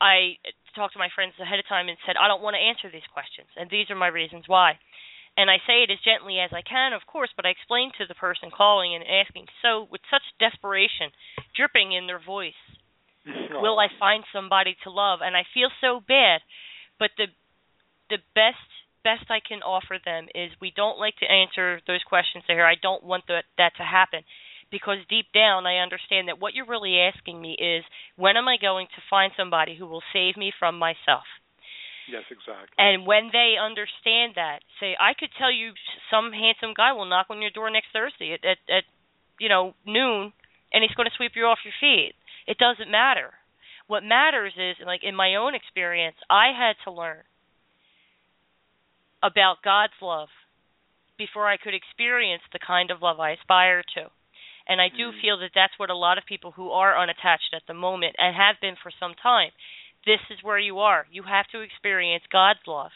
[0.00, 0.38] I
[0.74, 3.06] talked to my friends ahead of time and said, "I don't want to answer these
[3.12, 4.78] questions, and these are my reasons why."
[5.36, 8.06] and I say it as gently as I can, of course, but I explain to
[8.08, 11.12] the person calling and asking so with such desperation
[11.54, 12.56] dripping in their voice.
[13.60, 15.20] Will I find somebody to love?
[15.20, 16.40] And I feel so bad,
[16.98, 17.26] but the
[18.10, 18.62] the best
[19.06, 22.66] best I can offer them is we don't like to answer those questions here.
[22.66, 24.26] I don't want that that to happen
[24.70, 27.84] because deep down I understand that what you're really asking me is
[28.16, 31.26] when am I going to find somebody who will save me from myself?
[32.10, 32.74] Yes, exactly.
[32.78, 35.74] And when they understand that, say, I could tell you
[36.10, 38.84] some handsome guy will knock on your door next Thursday at at, at
[39.38, 40.32] you know noon,
[40.72, 42.14] and he's going to sweep you off your feet.
[42.46, 43.34] It doesn't matter.
[43.86, 47.22] What matters is, like in my own experience, I had to learn
[49.26, 50.28] about God's love
[51.18, 54.06] before I could experience the kind of love I aspire to.
[54.68, 55.20] And I do mm.
[55.20, 58.36] feel that that's what a lot of people who are unattached at the moment and
[58.36, 59.50] have been for some time
[60.06, 61.04] this is where you are.
[61.10, 62.94] You have to experience God's love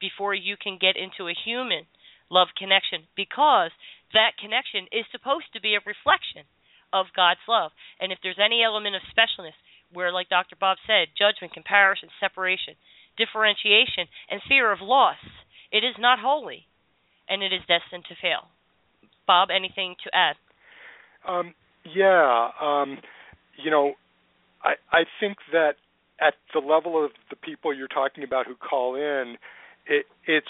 [0.00, 1.84] before you can get into a human
[2.32, 3.70] love connection because
[4.16, 6.48] that connection is supposed to be a reflection
[6.90, 7.76] of God's love.
[8.00, 9.56] And if there's any element of specialness
[9.92, 10.56] where, like Dr.
[10.56, 12.80] Bob said, judgment, comparison, separation,
[13.20, 15.20] differentiation, and fear of loss,
[15.72, 16.66] it is not holy
[17.28, 18.48] and it is destined to fail.
[19.26, 20.36] Bob, anything to add?
[21.26, 21.54] Um,
[21.84, 22.98] yeah, um,
[23.62, 23.94] you know,
[24.62, 25.74] I I think that
[26.20, 29.36] at the level of the people you're talking about who call in,
[29.86, 30.46] it, it's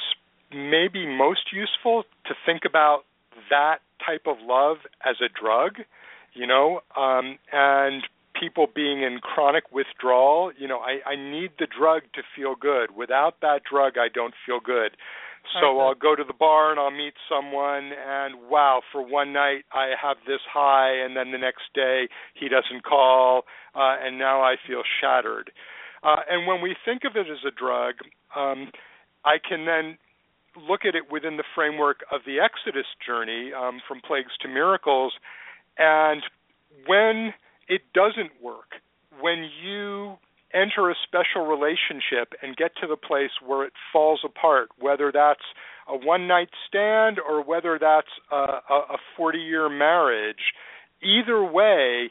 [0.52, 3.00] maybe most useful to think about
[3.50, 5.84] that type of love as a drug,
[6.32, 8.02] you know, um, and
[8.38, 12.96] people being in chronic withdrawal, you know, I, I need the drug to feel good.
[12.96, 14.96] Without that drug, I don't feel good.
[15.60, 19.64] So I'll go to the bar and I'll meet someone, and wow, for one night
[19.72, 24.42] I have this high, and then the next day he doesn't call, uh, and now
[24.42, 25.50] I feel shattered.
[26.02, 27.94] Uh, and when we think of it as a drug,
[28.36, 28.70] um,
[29.24, 29.96] I can then
[30.68, 35.14] look at it within the framework of the Exodus journey um, from plagues to miracles.
[35.78, 36.22] And
[36.86, 37.32] when
[37.68, 38.80] it doesn't work,
[39.20, 40.16] when you
[40.54, 45.44] enter a special relationship and get to the place where it falls apart, whether that's
[45.86, 48.36] a one night stand or whether that's a,
[48.70, 50.54] a 40 year marriage,
[51.02, 52.10] either way,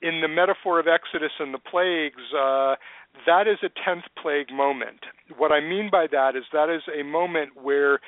[0.00, 2.76] in the metaphor of Exodus and the plagues, uh,
[3.26, 5.00] that is a tenth plague moment.
[5.36, 7.98] What I mean by that is that is a moment where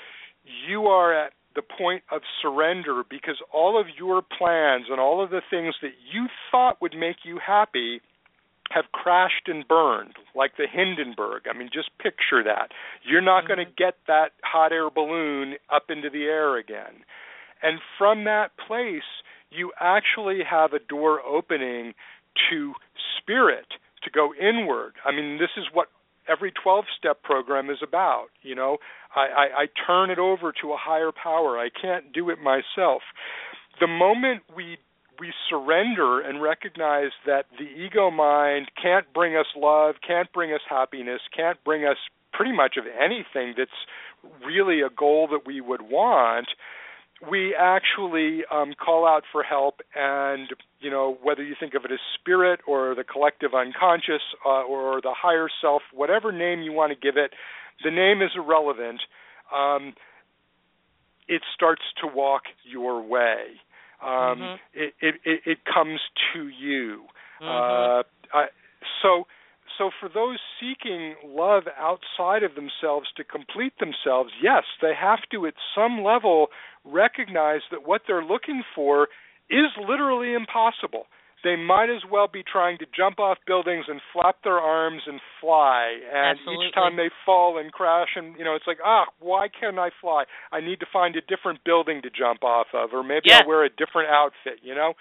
[0.68, 5.30] you are at the point of surrender because all of your plans and all of
[5.30, 8.00] the things that you thought would make you happy
[8.70, 11.42] have crashed and burned, like the Hindenburg.
[11.52, 12.70] I mean, just picture that.
[13.04, 13.54] You're not mm-hmm.
[13.54, 17.02] going to get that hot air balloon up into the air again.
[17.62, 19.02] And from that place,
[19.50, 21.94] you actually have a door opening
[22.48, 22.72] to
[23.18, 23.66] spirit,
[24.04, 24.94] to go inward.
[25.04, 25.88] I mean, this is what
[26.30, 28.26] every 12 step program is about.
[28.42, 28.78] You know,
[29.14, 31.58] I, I, I turn it over to a higher power.
[31.58, 33.02] I can't do it myself.
[33.80, 34.78] The moment we
[35.18, 40.62] we surrender and recognize that the ego mind can't bring us love, can't bring us
[40.68, 41.98] happiness, can't bring us
[42.32, 43.70] pretty much of anything that's
[44.44, 46.48] really a goal that we would want,
[47.28, 50.48] we actually um, call out for help and
[50.80, 55.00] you know whether you think of it as spirit or the collective unconscious uh, or
[55.02, 57.32] the higher self whatever name you want to give it
[57.84, 59.00] the name is irrelevant
[59.54, 59.92] um,
[61.28, 63.44] it starts to walk your way
[64.02, 64.54] um, mm-hmm.
[64.72, 64.94] it,
[65.24, 66.00] it, it, comes
[66.32, 67.02] to you
[67.42, 67.44] mm-hmm.
[67.44, 68.02] uh,
[68.32, 68.46] I,
[69.02, 69.26] so
[69.80, 75.46] so for those seeking love outside of themselves to complete themselves, yes, they have to
[75.46, 76.48] at some level
[76.84, 79.08] recognize that what they're looking for
[79.48, 81.06] is literally impossible.
[81.42, 85.18] They might as well be trying to jump off buildings and flap their arms and
[85.40, 85.96] fly.
[86.12, 86.66] And Absolutely.
[86.66, 89.88] each time they fall and crash, and you know, it's like, ah, why can't I
[90.02, 90.24] fly?
[90.52, 93.40] I need to find a different building to jump off of, or maybe yeah.
[93.40, 94.60] I'll wear a different outfit.
[94.62, 94.92] You know,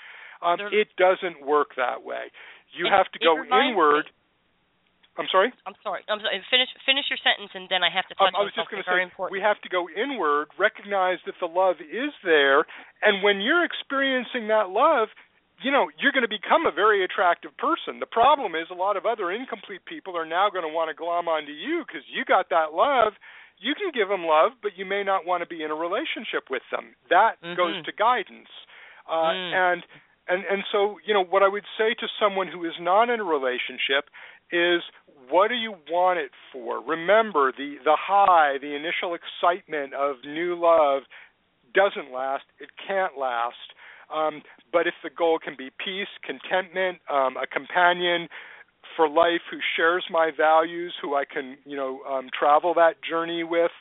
[0.42, 2.32] um, it doesn't work that way.
[2.78, 4.06] You have to go inward.
[4.06, 4.12] Me
[5.18, 5.52] I'm sorry.
[5.66, 6.02] I'm sorry.
[6.08, 6.40] I'm sorry.
[6.48, 8.84] Finish finish your sentence, and then I have to touch um, I was just going
[8.84, 9.36] to say important.
[9.36, 12.64] we have to go inward, recognize that the love is there,
[13.04, 15.12] and when you're experiencing that love,
[15.60, 18.00] you know you're going to become a very attractive person.
[18.00, 20.96] The problem is a lot of other incomplete people are now going to want to
[20.96, 23.18] glom onto you because you got that love.
[23.60, 26.48] You can give them love, but you may not want to be in a relationship
[26.48, 26.96] with them.
[27.12, 27.60] That mm-hmm.
[27.60, 28.48] goes to guidance,
[29.04, 29.52] uh, mm.
[29.52, 29.84] and
[30.32, 33.20] and and so you know what I would say to someone who is not in
[33.20, 34.08] a relationship
[34.52, 34.82] is
[35.30, 36.82] what do you want it for?
[36.84, 41.04] Remember, the the high, the initial excitement of new love
[41.74, 42.44] doesn't last.
[42.60, 43.56] It can't last.
[44.14, 44.42] Um,
[44.72, 48.28] but if the goal can be peace, contentment, um, a companion
[48.96, 53.44] for life who shares my values, who I can, you know, um, travel that journey
[53.44, 53.72] with,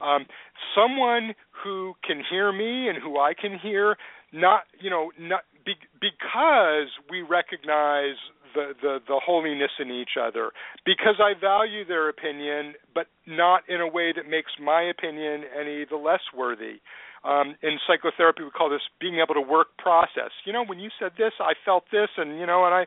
[0.00, 0.26] um,
[0.74, 3.96] someone who can hear me and who I can hear,
[4.32, 8.16] not, you know, not be, because we recognize
[8.54, 10.50] the, the the holiness in each other
[10.84, 15.84] because I value their opinion, but not in a way that makes my opinion any
[15.88, 16.80] the less worthy.
[17.24, 20.30] Um, in psychotherapy, we call this being able to work process.
[20.44, 22.86] You know, when you said this, I felt this, and you know, and I,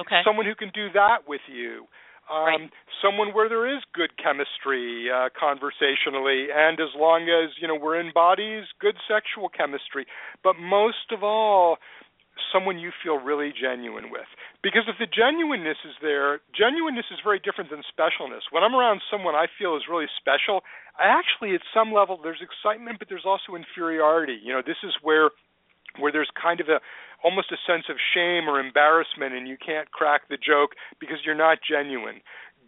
[0.00, 0.22] okay.
[0.24, 1.84] someone who can do that with you.
[2.30, 2.70] Um, right.
[3.02, 7.98] Someone where there is good chemistry uh, conversationally, and as long as you know we're
[7.98, 10.06] in bodies, good sexual chemistry.
[10.44, 11.78] But most of all,
[12.52, 14.30] someone you feel really genuine with.
[14.62, 18.44] Because if the genuineness is there, genuineness is very different than specialness.
[18.52, 20.60] When I'm around someone I feel is really special,
[21.00, 24.36] I actually at some level there's excitement but there's also inferiority.
[24.36, 25.30] You know, this is where
[25.98, 26.78] where there's kind of a
[27.24, 31.34] almost a sense of shame or embarrassment and you can't crack the joke because you're
[31.34, 32.20] not genuine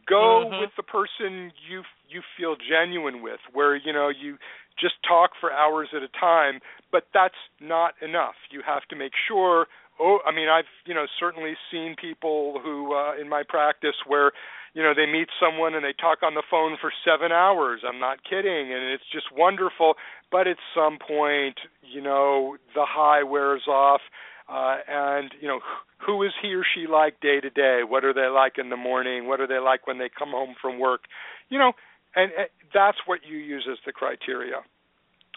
[0.09, 0.61] go mm-hmm.
[0.61, 4.37] with the person you you feel genuine with where you know you
[4.81, 9.13] just talk for hours at a time but that's not enough you have to make
[9.29, 9.67] sure
[10.01, 14.33] oh i mean i've you know certainly seen people who uh in my practice where
[14.75, 18.01] you know they meet someone and they talk on the phone for 7 hours i'm
[18.01, 19.95] not kidding and it's just wonderful
[20.31, 24.01] but at some point you know the high wears off
[24.49, 25.61] uh, and you know
[26.05, 27.81] who is he or she like day to day?
[27.87, 29.27] What are they like in the morning?
[29.27, 31.03] What are they like when they come home from work?
[31.49, 31.73] You know,
[32.17, 34.63] and, and that's what you use as the criteria.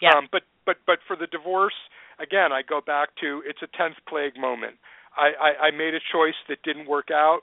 [0.02, 0.10] Yeah.
[0.16, 1.74] Um, but but but for the divorce,
[2.18, 4.76] again, I go back to it's a tenth plague moment.
[5.16, 7.40] I, I, I made a choice that didn't work out.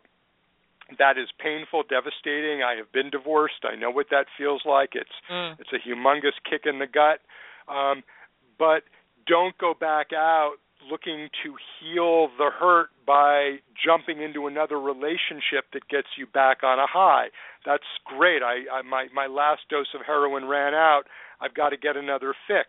[0.99, 2.61] That is painful, devastating.
[2.61, 3.63] I have been divorced.
[3.63, 4.91] I know what that feels like.
[4.93, 5.55] It's mm.
[5.59, 7.21] it's a humongous kick in the gut.
[7.73, 8.03] Um,
[8.59, 8.83] but
[9.25, 10.55] don't go back out
[10.91, 16.79] looking to heal the hurt by jumping into another relationship that gets you back on
[16.79, 17.27] a high.
[17.65, 18.41] That's great.
[18.43, 21.03] I, I my my last dose of heroin ran out.
[21.39, 22.67] I've got to get another fix.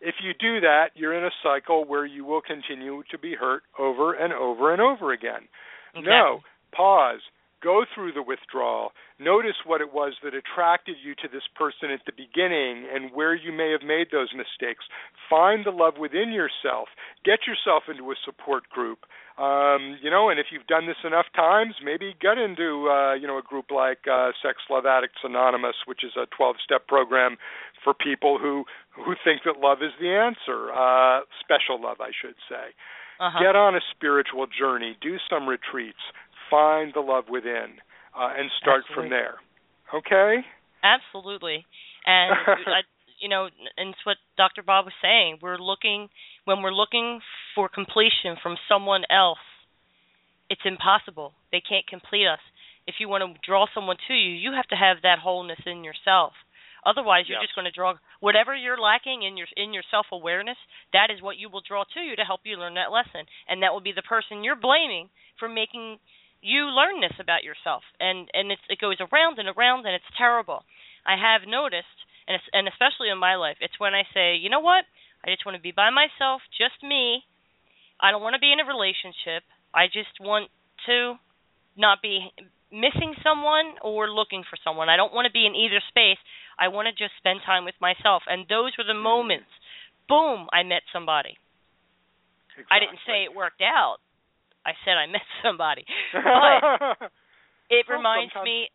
[0.00, 3.62] If you do that, you're in a cycle where you will continue to be hurt
[3.78, 5.48] over and over and over again.
[5.94, 6.10] Exactly.
[6.10, 6.40] No,
[6.74, 7.20] pause,
[7.62, 8.92] go through the withdrawal.
[9.18, 13.34] Notice what it was that attracted you to this person at the beginning and where
[13.34, 14.84] you may have made those mistakes.
[15.30, 16.88] Find the love within yourself.
[17.24, 19.06] Get yourself into a support group.
[19.38, 23.26] Um, you know, and if you've done this enough times, maybe get into uh, you
[23.26, 27.36] know a group like uh, Sex Love Addicts Anonymous, which is a 12-step program
[27.84, 28.64] for people who
[28.96, 30.72] who think that love is the answer.
[30.72, 32.72] Uh, special love, I should say.
[33.20, 33.38] Uh-huh.
[33.40, 34.96] Get on a spiritual journey.
[35.02, 36.00] Do some retreats.
[36.50, 37.76] Find the love within,
[38.16, 38.94] uh, and start Absolutely.
[38.94, 39.34] from there.
[39.92, 40.46] Okay.
[40.82, 41.66] Absolutely.
[42.06, 42.32] And
[42.66, 42.80] I,
[43.20, 44.62] you know, and it's what Dr.
[44.62, 45.38] Bob was saying.
[45.42, 46.08] We're looking
[46.46, 47.20] when we're looking
[47.54, 49.42] for completion from someone else.
[50.48, 51.34] It's impossible.
[51.50, 52.40] They can't complete us.
[52.86, 55.82] If you want to draw someone to you, you have to have that wholeness in
[55.82, 56.32] yourself.
[56.86, 60.56] Otherwise, you're just going to draw whatever you're lacking in your in your self-awareness.
[60.94, 63.58] That is what you will draw to you to help you learn that lesson, and
[63.66, 65.10] that will be the person you're blaming
[65.42, 65.98] for making
[66.38, 67.82] you learn this about yourself.
[67.98, 70.62] And and it's, it goes around and around, and it's terrible.
[71.02, 71.98] I have noticed,
[72.30, 74.86] and it's, and especially in my life, it's when I say, you know what,
[75.26, 77.26] I just want to be by myself, just me.
[77.98, 79.42] I don't want to be in a relationship.
[79.74, 80.48] I just want
[80.86, 81.18] to
[81.74, 82.30] not be
[82.70, 84.88] missing someone or looking for someone.
[84.88, 86.20] I don't want to be in either space.
[86.58, 88.22] I want to just spend time with myself.
[88.30, 89.02] And those were the mm.
[89.02, 89.50] moments.
[90.08, 91.34] Boom, I met somebody.
[92.54, 92.70] Exactly.
[92.70, 93.98] I didn't say it worked out.
[94.64, 95.84] I said I met somebody.
[96.14, 97.10] But
[97.74, 98.70] it Well, reminds sometimes- me.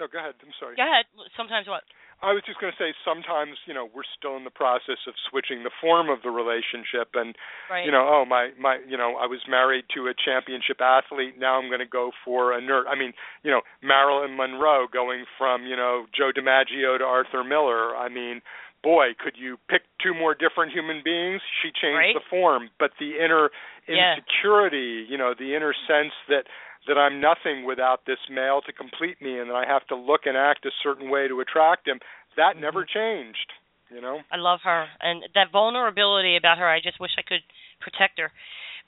[0.00, 0.34] Oh, go ahead.
[0.40, 0.76] I'm sorry.
[0.80, 1.04] Go ahead.
[1.36, 1.84] Sometimes what?
[2.22, 5.14] I was just going to say sometimes you know we're still in the process of
[5.30, 7.34] switching the form of the relationship and
[7.70, 7.84] Right.
[7.86, 11.58] you know oh my my you know I was married to a championship athlete now
[11.58, 13.12] I'm going to go for a nerd I mean
[13.42, 18.42] you know Marilyn Monroe going from you know Joe DiMaggio to Arthur Miller I mean
[18.82, 22.14] boy could you pick two more different human beings she changed Right.
[22.14, 23.50] the form but the inner
[23.88, 24.16] Yeah.
[24.16, 26.44] insecurity you know the inner sense that
[26.88, 30.22] that I'm nothing without this male to complete me and that I have to look
[30.24, 31.98] and act a certain way to attract him
[32.36, 32.60] that Mm-hmm.
[32.60, 33.52] never changed
[33.90, 36.68] you know I love her and that vulnerability about her.
[36.68, 37.42] I just wish I could
[37.80, 38.30] protect her.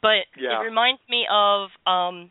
[0.01, 0.61] But Yeah.
[0.61, 2.30] it reminds me of um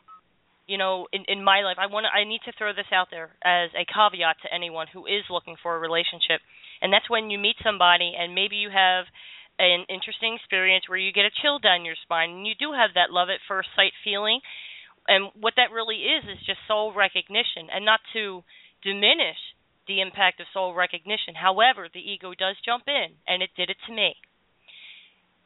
[0.68, 3.32] you know, in in my life, I want I need to throw this out there
[3.44, 6.40] as a caveat to anyone who is looking for a relationship.
[6.82, 9.06] And that's when you meet somebody and maybe you have
[9.60, 12.96] an interesting experience where you get a chill down your spine and you do have
[12.96, 14.40] that love at first sight feeling.
[15.08, 18.44] And what that really is is just soul recognition and not to
[18.84, 19.40] diminish
[19.88, 21.34] the impact of soul recognition.
[21.34, 24.16] However, the ego does jump in, and it did it to me,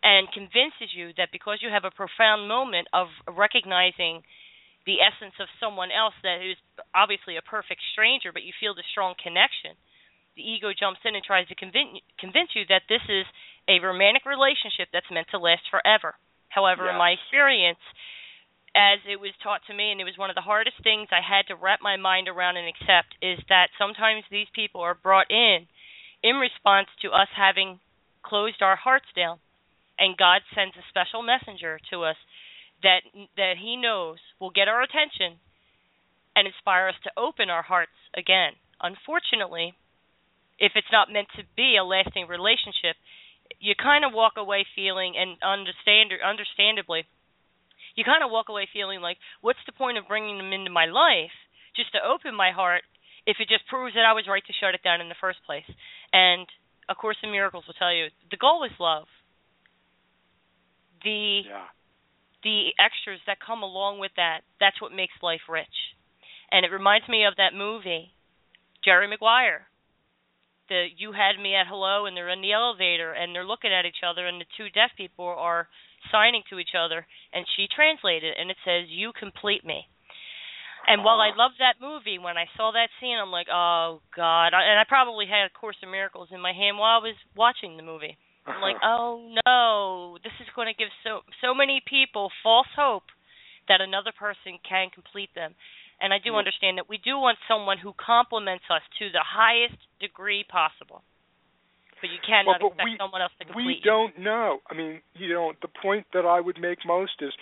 [0.03, 4.21] and convinces you that because you have a profound moment of recognizing
[4.85, 6.59] the essence of someone else that is
[6.93, 9.73] obviously a perfect stranger, but you feel the strong connection,
[10.37, 13.25] the ego jumps in and tries to convince convince you that this is
[13.65, 16.13] a romantic relationship that's meant to last forever.
[16.53, 17.81] However, in my experience,
[18.75, 21.23] as it was taught to me, and it was one of the hardest things I
[21.23, 25.31] had to wrap my mind around and accept, is that sometimes these people are brought
[25.31, 25.65] in
[26.21, 27.79] in response to us having
[28.21, 29.39] closed our hearts down,
[29.97, 32.19] and God sends a special messenger to us
[32.83, 33.07] that
[33.37, 35.39] that He knows will get our attention
[36.35, 38.59] and inspire us to open our hearts again.
[38.81, 39.73] Unfortunately,
[40.59, 42.99] if it's not meant to be a lasting relationship,
[43.59, 47.07] you kind of walk away feeling, and understand understandably
[47.95, 50.85] you kind of walk away feeling like, what's the point of bringing them into my
[50.85, 51.35] life
[51.75, 52.83] just to open my heart
[53.25, 55.39] if it just proves that I was right to shut it down in the first
[55.45, 55.67] place?
[56.13, 56.47] And
[56.89, 59.07] A Course in Miracles will tell you the goal is love.
[61.03, 61.69] The yeah
[62.45, 65.97] the extras that come along with that, that's what makes life rich.
[66.53, 68.13] And it reminds me of that movie,
[68.85, 69.65] Jerry Maguire.
[70.69, 73.85] The you had me at hello and they're in the elevator and they're looking at
[73.85, 75.67] each other and the two deaf people are
[76.11, 79.87] signing to each other and she translated and it says you complete me.
[80.87, 84.53] And while I love that movie, when I saw that scene, I'm like, oh God!
[84.53, 87.75] And I probably had A Course in Miracles in my hand while I was watching
[87.75, 88.17] the movie.
[88.45, 93.09] I'm like, oh no, this is going to give so so many people false hope
[93.67, 95.55] that another person can complete them.
[95.99, 96.37] And I do Mm.
[96.45, 101.01] understand that we do want someone who complements us to the highest degree possible.
[102.05, 103.65] But you cannot Well, but expect we- someone else to complete.
[103.65, 104.61] we don't know.
[104.69, 107.33] I mean, you know, the point that I would make most is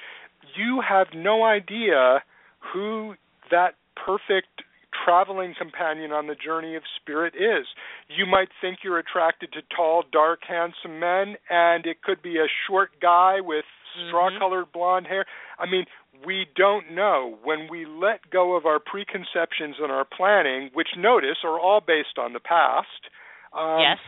[0.55, 2.23] you have no idea
[2.71, 3.15] who
[3.49, 4.63] that perfect
[5.03, 7.65] traveling companion on the journey of spirit is.
[8.07, 12.47] You might think you're attracted to tall, dark, handsome men, and it could be a
[12.67, 13.65] short guy with
[14.07, 15.25] straw colored blonde hair.
[15.59, 15.85] I mean,
[16.25, 17.37] we don't know.
[17.43, 22.17] When we let go of our preconceptions and our planning, which notice are all based
[22.17, 23.09] on the past,
[23.51, 23.99] um, yes.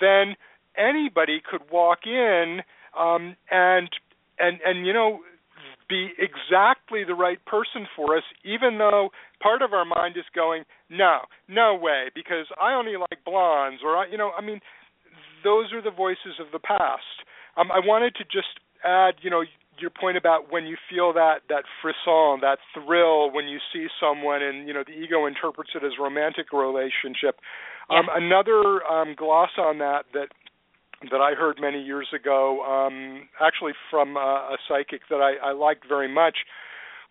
[0.00, 0.36] Then
[0.76, 2.60] anybody could walk in
[2.98, 3.88] um, and
[4.38, 5.20] and and you know
[5.88, 9.10] be exactly the right person for us, even though
[9.42, 13.96] part of our mind is going, no, no way, because I only like blondes, or
[13.96, 14.60] I, you know, I mean,
[15.44, 17.26] those are the voices of the past.
[17.58, 19.42] Um, I wanted to just add, you know,
[19.78, 24.42] your point about when you feel that that frisson, that thrill when you see someone,
[24.42, 27.40] and you know the ego interprets it as romantic relationship.
[27.90, 27.98] Yeah.
[27.98, 30.28] Um, another um, gloss on that that
[31.10, 35.52] that I heard many years ago, um, actually from uh, a psychic that I, I
[35.52, 36.36] liked very much,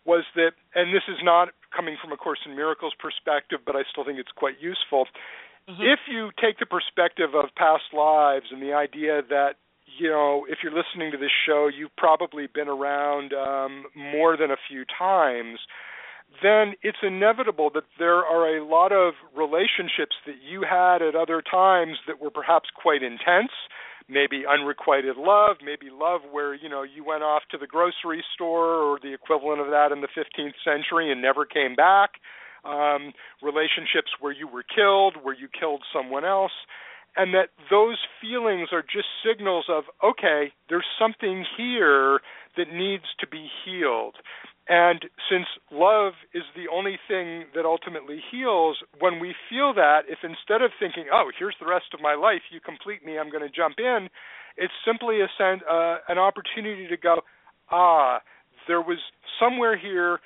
[0.05, 3.81] was that, and this is not coming from a Course in Miracles perspective, but I
[3.91, 5.07] still think it's quite useful.
[5.69, 5.81] Mm-hmm.
[5.81, 9.55] If you take the perspective of past lives and the idea that
[9.97, 14.51] you know, if you're listening to this show, you've probably been around um, more than
[14.51, 15.59] a few times.
[16.41, 21.41] Then it's inevitable that there are a lot of relationships that you had at other
[21.41, 23.51] times that were perhaps quite intense,
[24.07, 28.75] maybe unrequited love, maybe love where you know you went off to the grocery store
[28.75, 32.11] or the equivalent of that in the 15th century and never came back.
[32.63, 33.11] Um,
[33.41, 36.53] relationships where you were killed, where you killed someone else
[37.17, 42.19] and that those feelings are just signals of okay there's something here
[42.57, 44.15] that needs to be healed.
[44.67, 50.19] And since love is the only thing that ultimately heals when we feel that if
[50.23, 53.43] instead of thinking oh here's the rest of my life you complete me i'm going
[53.43, 54.07] to jump in
[54.57, 57.21] it's simply a sen- uh, an opportunity to go
[57.71, 58.19] ah
[58.67, 58.99] there was
[59.39, 60.19] somewhere here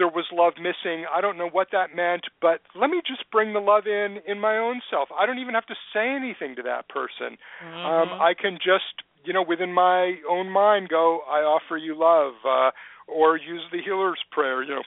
[0.00, 1.04] there was love missing.
[1.04, 4.40] I don't know what that meant, but let me just bring the love in in
[4.40, 5.10] my own self.
[5.12, 7.36] I don't even have to say anything to that person.
[7.36, 7.84] Mm-hmm.
[7.84, 12.32] Um, I can just, you know, within my own mind go, I offer you love,
[12.48, 12.70] uh,
[13.06, 14.64] or use the healer's prayer.
[14.64, 14.86] You know,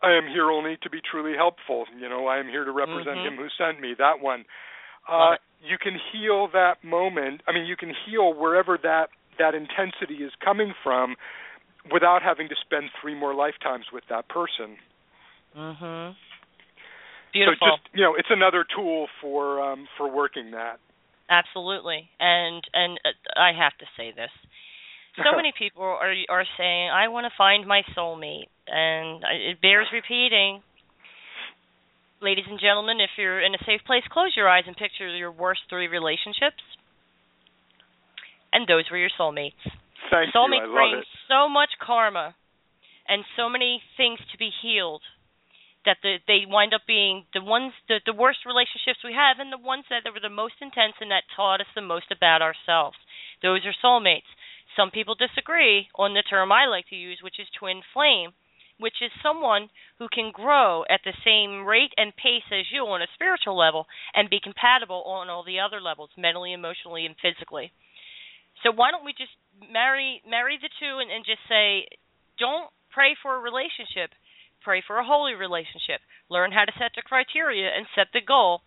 [0.00, 1.86] I am here only to be truly helpful.
[1.98, 3.34] You know, I am here to represent mm-hmm.
[3.34, 3.94] Him who sent me.
[3.98, 4.44] That one.
[5.10, 7.42] Uh, you can heal that moment.
[7.48, 11.16] I mean, you can heal wherever that that intensity is coming from
[11.92, 14.78] without having to spend three more lifetimes with that person.
[15.56, 16.16] Mhm.
[17.32, 17.68] Beautiful.
[17.68, 20.78] So just you know, it's another tool for um, for working that.
[21.28, 24.30] Absolutely, and and uh, I have to say this.
[25.16, 29.88] So many people are are saying, "I want to find my soulmate," and it bears
[29.92, 30.62] repeating.
[32.22, 35.32] Ladies and gentlemen, if you're in a safe place, close your eyes and picture your
[35.32, 36.62] worst three relationships,
[38.52, 39.60] and those were your soulmates.
[40.10, 40.70] Thank Soulmates you.
[40.70, 41.06] I bring love it.
[41.34, 42.34] So much karma
[43.08, 45.02] and so many things to be healed
[45.84, 49.52] that the, they wind up being the ones the, the worst relationships we have and
[49.52, 52.96] the ones that were the most intense and that taught us the most about ourselves.
[53.42, 54.30] Those are soulmates.
[54.76, 58.32] Some people disagree on the term I like to use, which is twin flame,
[58.78, 59.68] which is someone
[59.98, 63.86] who can grow at the same rate and pace as you on a spiritual level
[64.14, 67.70] and be compatible on all the other levels, mentally, emotionally, and physically.
[68.62, 69.36] So why don't we just
[69.72, 71.86] marry marry the two and, and just say,
[72.38, 74.10] don't pray for a relationship,
[74.62, 76.00] pray for a holy relationship.
[76.30, 78.62] Learn how to set the criteria and set the goal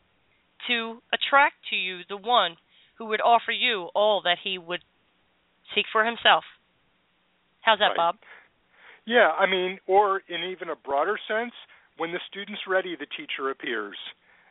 [0.67, 2.57] to attract to you the one
[2.97, 4.81] who would offer you all that he would
[5.75, 6.43] seek for himself.
[7.61, 7.97] How's that, Right.
[7.97, 8.15] Bob?
[9.05, 11.53] Yeah, I mean, or in even a broader sense,
[11.97, 13.95] when the student's ready, the teacher appears.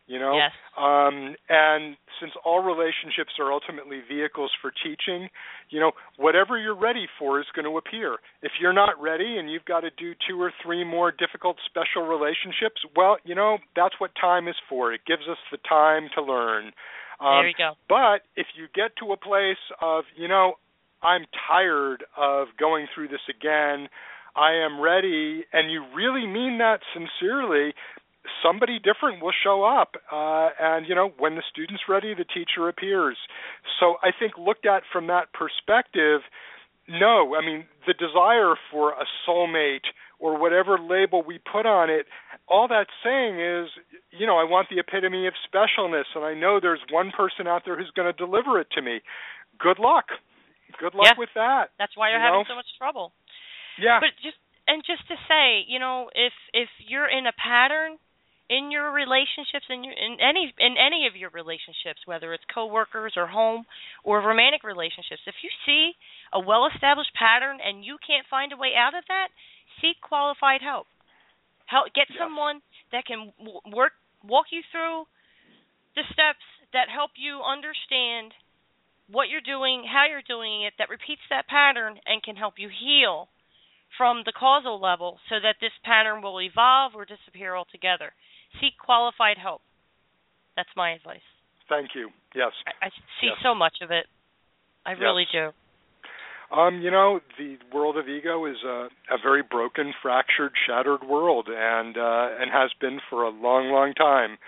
[0.06, 0.52] You know, Yes.
[0.76, 5.28] um, and since all relationships are ultimately vehicles for teaching,
[5.68, 8.18] you know, whatever you're ready for is going to appear.
[8.40, 12.06] If you're not ready and you've got to do two or three more difficult special
[12.06, 14.92] relationships, well, you know, that's what time is for.
[14.92, 16.72] It gives us the time to learn.
[17.18, 17.72] Um, there you go.
[17.88, 20.54] But if you get to a place of, you know,
[21.02, 23.88] I'm tired of going through this again,
[24.36, 27.72] I am ready, and you really mean that sincerely,
[28.42, 29.94] somebody different will show up.
[30.10, 33.16] Uh, and, you know, when the student's ready, the teacher appears.
[33.80, 36.20] So I think looked at from that perspective,
[36.88, 39.86] no, I mean, the desire for a soulmate
[40.18, 42.06] or whatever label we put on it,
[42.48, 43.68] all that's saying is,
[44.10, 47.62] you know, I want the epitome of specialness, and I know there's one person out
[47.64, 49.00] there who's going to deliver it to me.
[49.58, 50.06] Good luck.
[50.78, 51.18] Good luck Yeah.
[51.18, 51.70] with that.
[51.78, 52.44] That's why you're you having know?
[52.48, 53.12] so much trouble.
[53.78, 54.00] Yeah.
[54.00, 54.36] But just
[54.68, 57.98] and just to say, you know, if if you're in a pattern
[58.48, 63.14] in your relationships in your in any in any of your relationships, whether it's coworkers
[63.16, 63.64] or home
[64.04, 65.92] or romantic relationships, if you see
[66.32, 69.28] a well-established pattern and you can't find a way out of that,
[69.80, 70.86] seek qualified help.
[71.66, 72.18] Help get Yes.
[72.18, 72.62] someone
[72.92, 73.32] that can
[73.72, 73.92] work
[74.22, 75.06] walk you through
[75.96, 78.32] the steps that help you understand
[79.10, 82.68] what you're doing, how you're doing it, that repeats that pattern and can help you
[82.68, 83.28] heal
[83.96, 88.12] from the causal level so that this pattern will evolve or disappear altogether.
[88.60, 89.62] Seek qualified help.
[90.56, 91.24] That's my advice.
[91.68, 92.10] Thank you.
[92.34, 92.52] Yes.
[92.66, 92.88] I, I
[93.20, 93.36] see Yes.
[93.42, 94.06] so much of it.
[94.84, 95.50] I really do.
[96.56, 101.48] Um, you know, the world of ego is a, a very broken, fractured, shattered world,
[101.50, 104.38] and uh, and has been for a long, long time.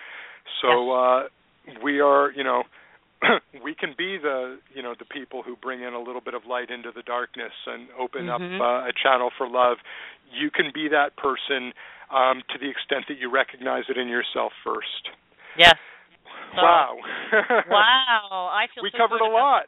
[0.62, 1.23] So uh,
[1.83, 2.62] we are, you know,
[3.65, 6.43] we can be the you know the people who bring in a little bit of
[6.49, 8.61] light into the darkness and open mm-hmm.
[8.61, 9.78] up uh, a channel for love.
[10.32, 11.73] You can be that person
[12.15, 15.11] um, to the extent that you recognize it in yourself first.
[15.59, 15.74] Yes.
[16.55, 16.97] So, wow.
[17.69, 18.51] wow.
[18.53, 19.66] I feel we so covered a lot.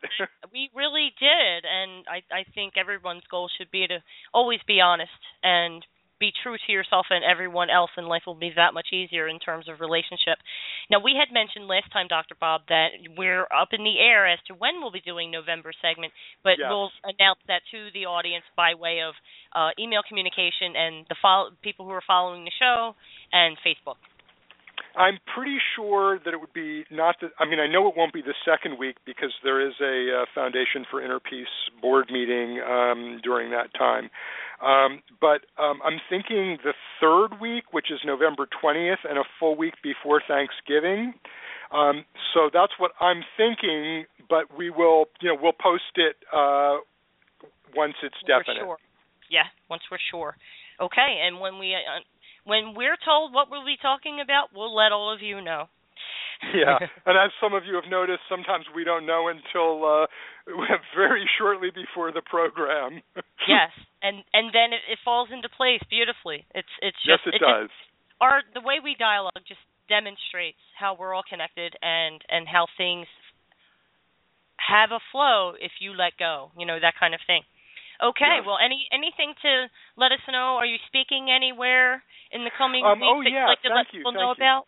[0.53, 3.99] we really did, and I I think everyone's goal should be to
[4.33, 5.11] always be honest
[5.43, 5.85] and
[6.21, 9.41] be true to yourself and everyone else, and life will be that much easier in
[9.41, 10.37] terms of relationship.
[10.91, 12.37] Now, we had mentioned last time, Dr.
[12.39, 16.13] Bob, that we're up in the air as to when we'll be doing November segment,
[16.45, 16.69] but yes.
[16.69, 19.17] we'll announce that to the audience by way of
[19.57, 22.95] uh, email communication and the follow- people who are following the show
[23.33, 23.97] and Facebook.
[24.97, 27.31] I'm pretty sure that it would be not that.
[27.39, 30.25] I mean, I know it won't be the second week because there is a uh,
[30.35, 31.47] Foundation for Inner Peace
[31.81, 34.11] board meeting um, during that time.
[34.61, 39.57] Um, but um, I'm thinking the third week, which is November 20th, and a full
[39.57, 41.15] week before Thanksgiving.
[41.73, 42.05] Um,
[42.35, 44.05] so that's what I'm thinking.
[44.29, 46.79] But we will, you know, we'll post it uh,
[47.75, 48.61] once it's definite.
[48.61, 48.77] Sure.
[49.31, 50.37] Yeah, once we're sure.
[50.81, 52.03] Okay, and when we uh,
[52.45, 55.69] when we're told what we'll be talking about, we'll let all of you know.
[56.55, 60.07] Yeah, and as some of you have noticed, sometimes we don't know until uh,
[60.97, 63.03] very shortly before the program.
[63.49, 63.73] yes,
[64.03, 66.47] and and then it, it falls into place beautifully.
[66.55, 67.69] It's it's just yes, it, it does.
[67.69, 67.91] Just,
[68.21, 73.07] our the way we dialogue just demonstrates how we're all connected and and how things
[74.57, 76.53] have a flow if you let go.
[76.57, 77.43] You know that kind of thing.
[78.01, 78.41] Okay.
[78.41, 79.69] Well, any anything to
[80.01, 80.57] let us know?
[80.57, 82.01] Are you speaking anywhere
[82.33, 84.17] in the coming um, weeks oh, that yeah, you'd like to thank let you, people
[84.17, 84.41] know you.
[84.41, 84.65] about?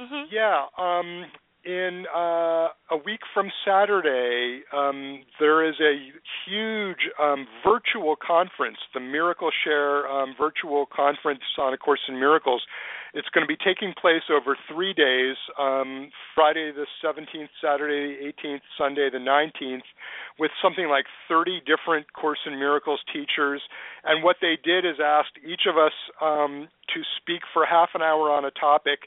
[0.00, 0.30] Mm-hmm.
[0.30, 0.66] Yeah.
[0.78, 1.26] Um,
[1.64, 5.98] in uh, a week from Saturday, um, there is a
[6.46, 12.62] huge um, virtual conference, the Miracle Share um, virtual conference on A Course in Miracles.
[13.12, 18.48] It's going to be taking place over three days um, Friday the 17th, Saturday the
[18.48, 19.84] 18th, Sunday the 19th,
[20.38, 23.60] with something like 30 different Course in Miracles teachers.
[24.04, 25.92] And what they did is asked each of us
[26.22, 29.00] um, to speak for half an hour on a topic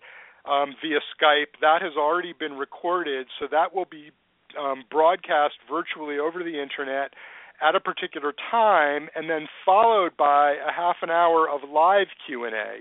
[0.45, 1.59] um, via Skype.
[1.61, 4.11] That has already been recorded, so that will be
[4.59, 7.13] um, broadcast virtually over the internet
[7.61, 12.45] at a particular time, and then followed by a half an hour of live Q
[12.45, 12.79] and A.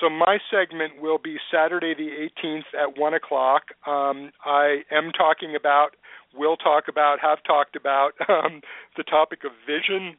[0.00, 3.64] So my segment will be Saturday the 18th at one o'clock.
[3.86, 5.90] Um, I am talking about,
[6.34, 8.60] will talk about, have talked about um,
[8.96, 10.16] the topic of vision.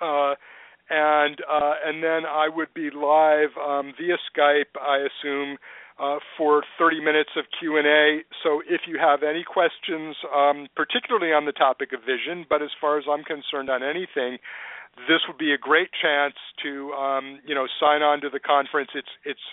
[0.00, 0.34] Uh,
[0.90, 5.56] and uh, and then I would be live um, via Skype, I assume,
[6.00, 8.24] uh, for 30 minutes of Q&A.
[8.42, 12.70] So if you have any questions, um, particularly on the topic of vision, but as
[12.80, 14.38] far as I'm concerned on anything,
[15.08, 18.90] this would be a great chance to um, you know sign on to the conference.
[18.94, 19.46] It's it's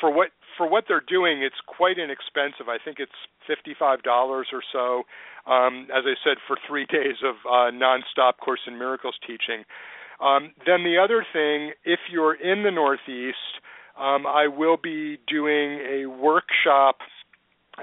[0.00, 1.42] for what for what they're doing.
[1.42, 2.68] It's quite inexpensive.
[2.68, 5.02] I think it's fifty five dollars or so.
[5.50, 9.64] Um, as I said, for three days of uh, nonstop Course in Miracles teaching.
[10.20, 13.58] Um, then the other thing, if you're in the Northeast,
[13.98, 16.98] um, I will be doing a workshop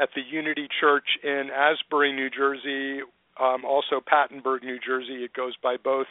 [0.01, 3.01] at the Unity Church in Asbury, New Jersey,
[3.39, 5.23] um, also Pattenburg, New Jersey.
[5.23, 6.07] It goes by both.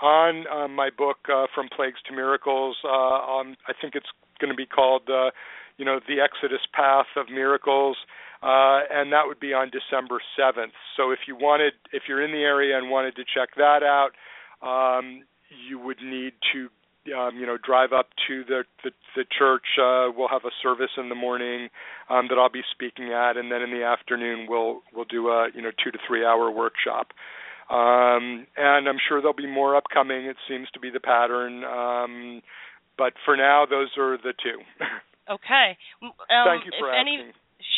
[0.00, 4.06] On um, my book, uh, From Plagues to Miracles, uh, on I think it's
[4.40, 5.30] going to be called, uh,
[5.76, 7.96] you know, the Exodus Path of Miracles,
[8.42, 10.72] uh, and that would be on December seventh.
[10.96, 14.10] So if you wanted, if you're in the area and wanted to check that out,
[14.62, 15.24] um,
[15.68, 16.68] you would need to
[17.12, 19.64] um, you know, drive up to the the, the church.
[19.78, 21.68] Uh, we'll have a service in the morning
[22.10, 25.48] um, that I'll be speaking at, and then in the afternoon we'll we'll do a
[25.54, 27.08] you know two to three hour workshop.
[27.70, 30.24] Um, and I'm sure there'll be more upcoming.
[30.24, 31.64] It seems to be the pattern.
[31.64, 32.42] Um,
[32.96, 34.58] but for now, those are the two.
[35.30, 35.76] okay.
[36.02, 36.12] Um,
[36.46, 37.20] Thank you for if asking.
[37.20, 37.32] Any,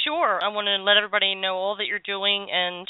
[0.04, 0.38] sure.
[0.42, 2.86] I want to let everybody know all that you're doing and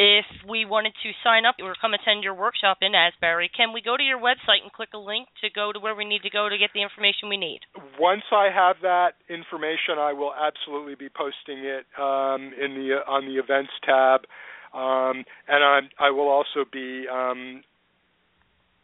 [0.00, 3.82] if we wanted to sign up or come attend your workshop in Asbury, can we
[3.82, 6.30] go to your website and click a link to go to where we need to
[6.30, 7.60] go to get the information we need?
[7.98, 13.26] Once I have that information, I will absolutely be posting it um, in the on
[13.28, 14.24] the events tab,
[14.72, 17.04] um, and I'm, I will also be.
[17.06, 17.62] Um,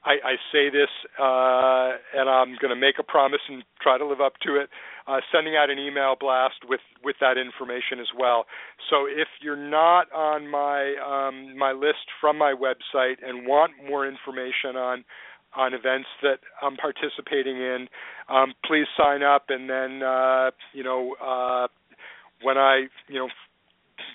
[0.06, 0.88] I, I say this,
[1.18, 4.70] uh, and I'm going to make a promise and try to live up to it
[5.06, 8.46] uh, sending out an email blast with with that information as well.
[8.90, 14.06] So if you're not on my um, my list from my website and want more
[14.06, 15.04] information on
[15.54, 17.88] on events that I'm participating in,
[18.28, 21.68] um, please sign up and then uh, you know uh,
[22.42, 23.28] when I you know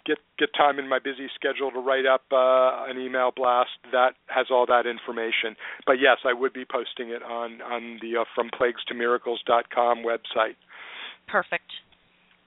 [0.05, 4.13] get get time in my busy schedule to write up uh, an email blast that
[4.27, 5.55] has all that information.
[5.85, 10.57] But yes, I would be posting it on on the uh, fromplaguestomiracles.com website.
[11.27, 11.71] Perfect.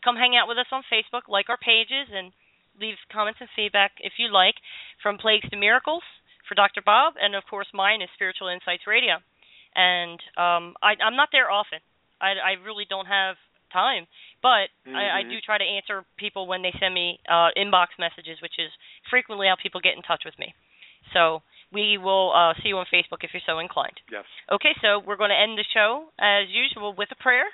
[0.05, 2.33] Come hang out with us on Facebook, like our pages, and
[2.81, 4.55] leave comments and feedback if you like
[5.03, 6.03] from Plagues to Miracles
[6.49, 6.83] for Dr.
[6.85, 9.17] Bob, and of course mine is Spiritual Insights Radio.
[9.75, 11.81] And um, I, I'm not there often.
[12.21, 13.37] I, I really don't have
[13.73, 14.07] time,
[14.43, 14.97] but mm-hmm.
[14.97, 18.59] I, I do try to answer people when they send me uh, inbox messages, which
[18.59, 18.71] is
[19.11, 20.55] frequently how people get in touch with me.
[21.13, 21.43] So
[21.73, 23.99] we will uh, see you on Facebook if you're so inclined.
[24.11, 24.25] Yes.
[24.51, 27.47] Okay, so we're going to end the show as usual with a prayer.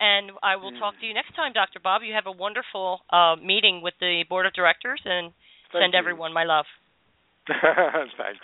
[0.00, 0.80] And I will mm.
[0.80, 1.78] talk to you next time, Dr.
[1.78, 2.02] Bob.
[2.02, 5.30] You have a wonderful uh, meeting with the board of directors, and
[5.70, 5.98] Thank send you.
[5.98, 6.66] everyone my love.
[7.46, 8.42] Thanks.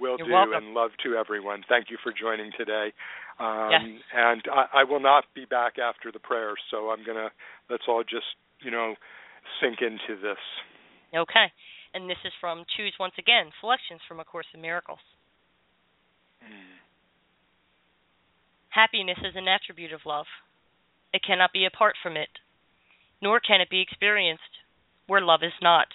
[0.00, 0.54] Will You're do, welcome.
[0.54, 1.62] and love to everyone.
[1.68, 2.92] Thank you for joining today.
[3.38, 3.82] Um, yes.
[4.14, 7.30] And I, I will not be back after the prayer, so I'm gonna.
[7.70, 8.26] Let's all just,
[8.62, 8.94] you know,
[9.60, 10.38] sink into this.
[11.14, 11.46] Okay.
[11.94, 14.98] And this is from Choose Once Again Selections from A Course in Miracles.
[16.44, 16.78] Mm.
[18.70, 20.26] Happiness is an attribute of love.
[21.12, 22.28] It cannot be apart from it,
[23.22, 24.42] nor can it be experienced
[25.06, 25.88] where love is not.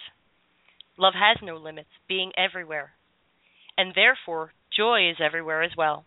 [0.98, 2.92] Love has no limits, being everywhere,
[3.78, 6.06] and therefore joy is everywhere as well.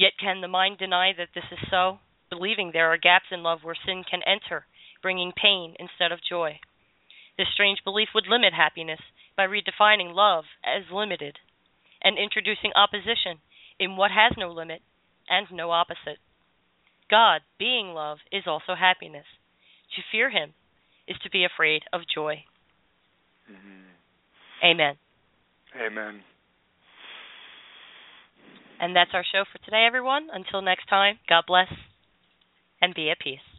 [0.00, 1.98] Yet can the mind deny that this is so,
[2.30, 4.64] believing there are gaps in love where sin can enter,
[5.02, 6.58] bringing pain instead of joy?
[7.36, 9.00] This strange belief would limit happiness
[9.36, 11.36] by redefining love as limited
[12.00, 13.44] and introducing opposition
[13.78, 14.80] in what has no limit
[15.28, 16.16] and no opposite.
[17.10, 19.26] God, being love, is also happiness.
[19.96, 20.54] To fear him
[21.06, 22.44] is to be afraid of joy.
[23.52, 24.64] Mm-hmm.
[24.64, 24.96] Amen.
[25.76, 26.22] Amen.
[28.80, 30.28] And that's our show for today, everyone.
[30.32, 31.68] Until next time, God bless
[32.80, 33.49] and be at peace.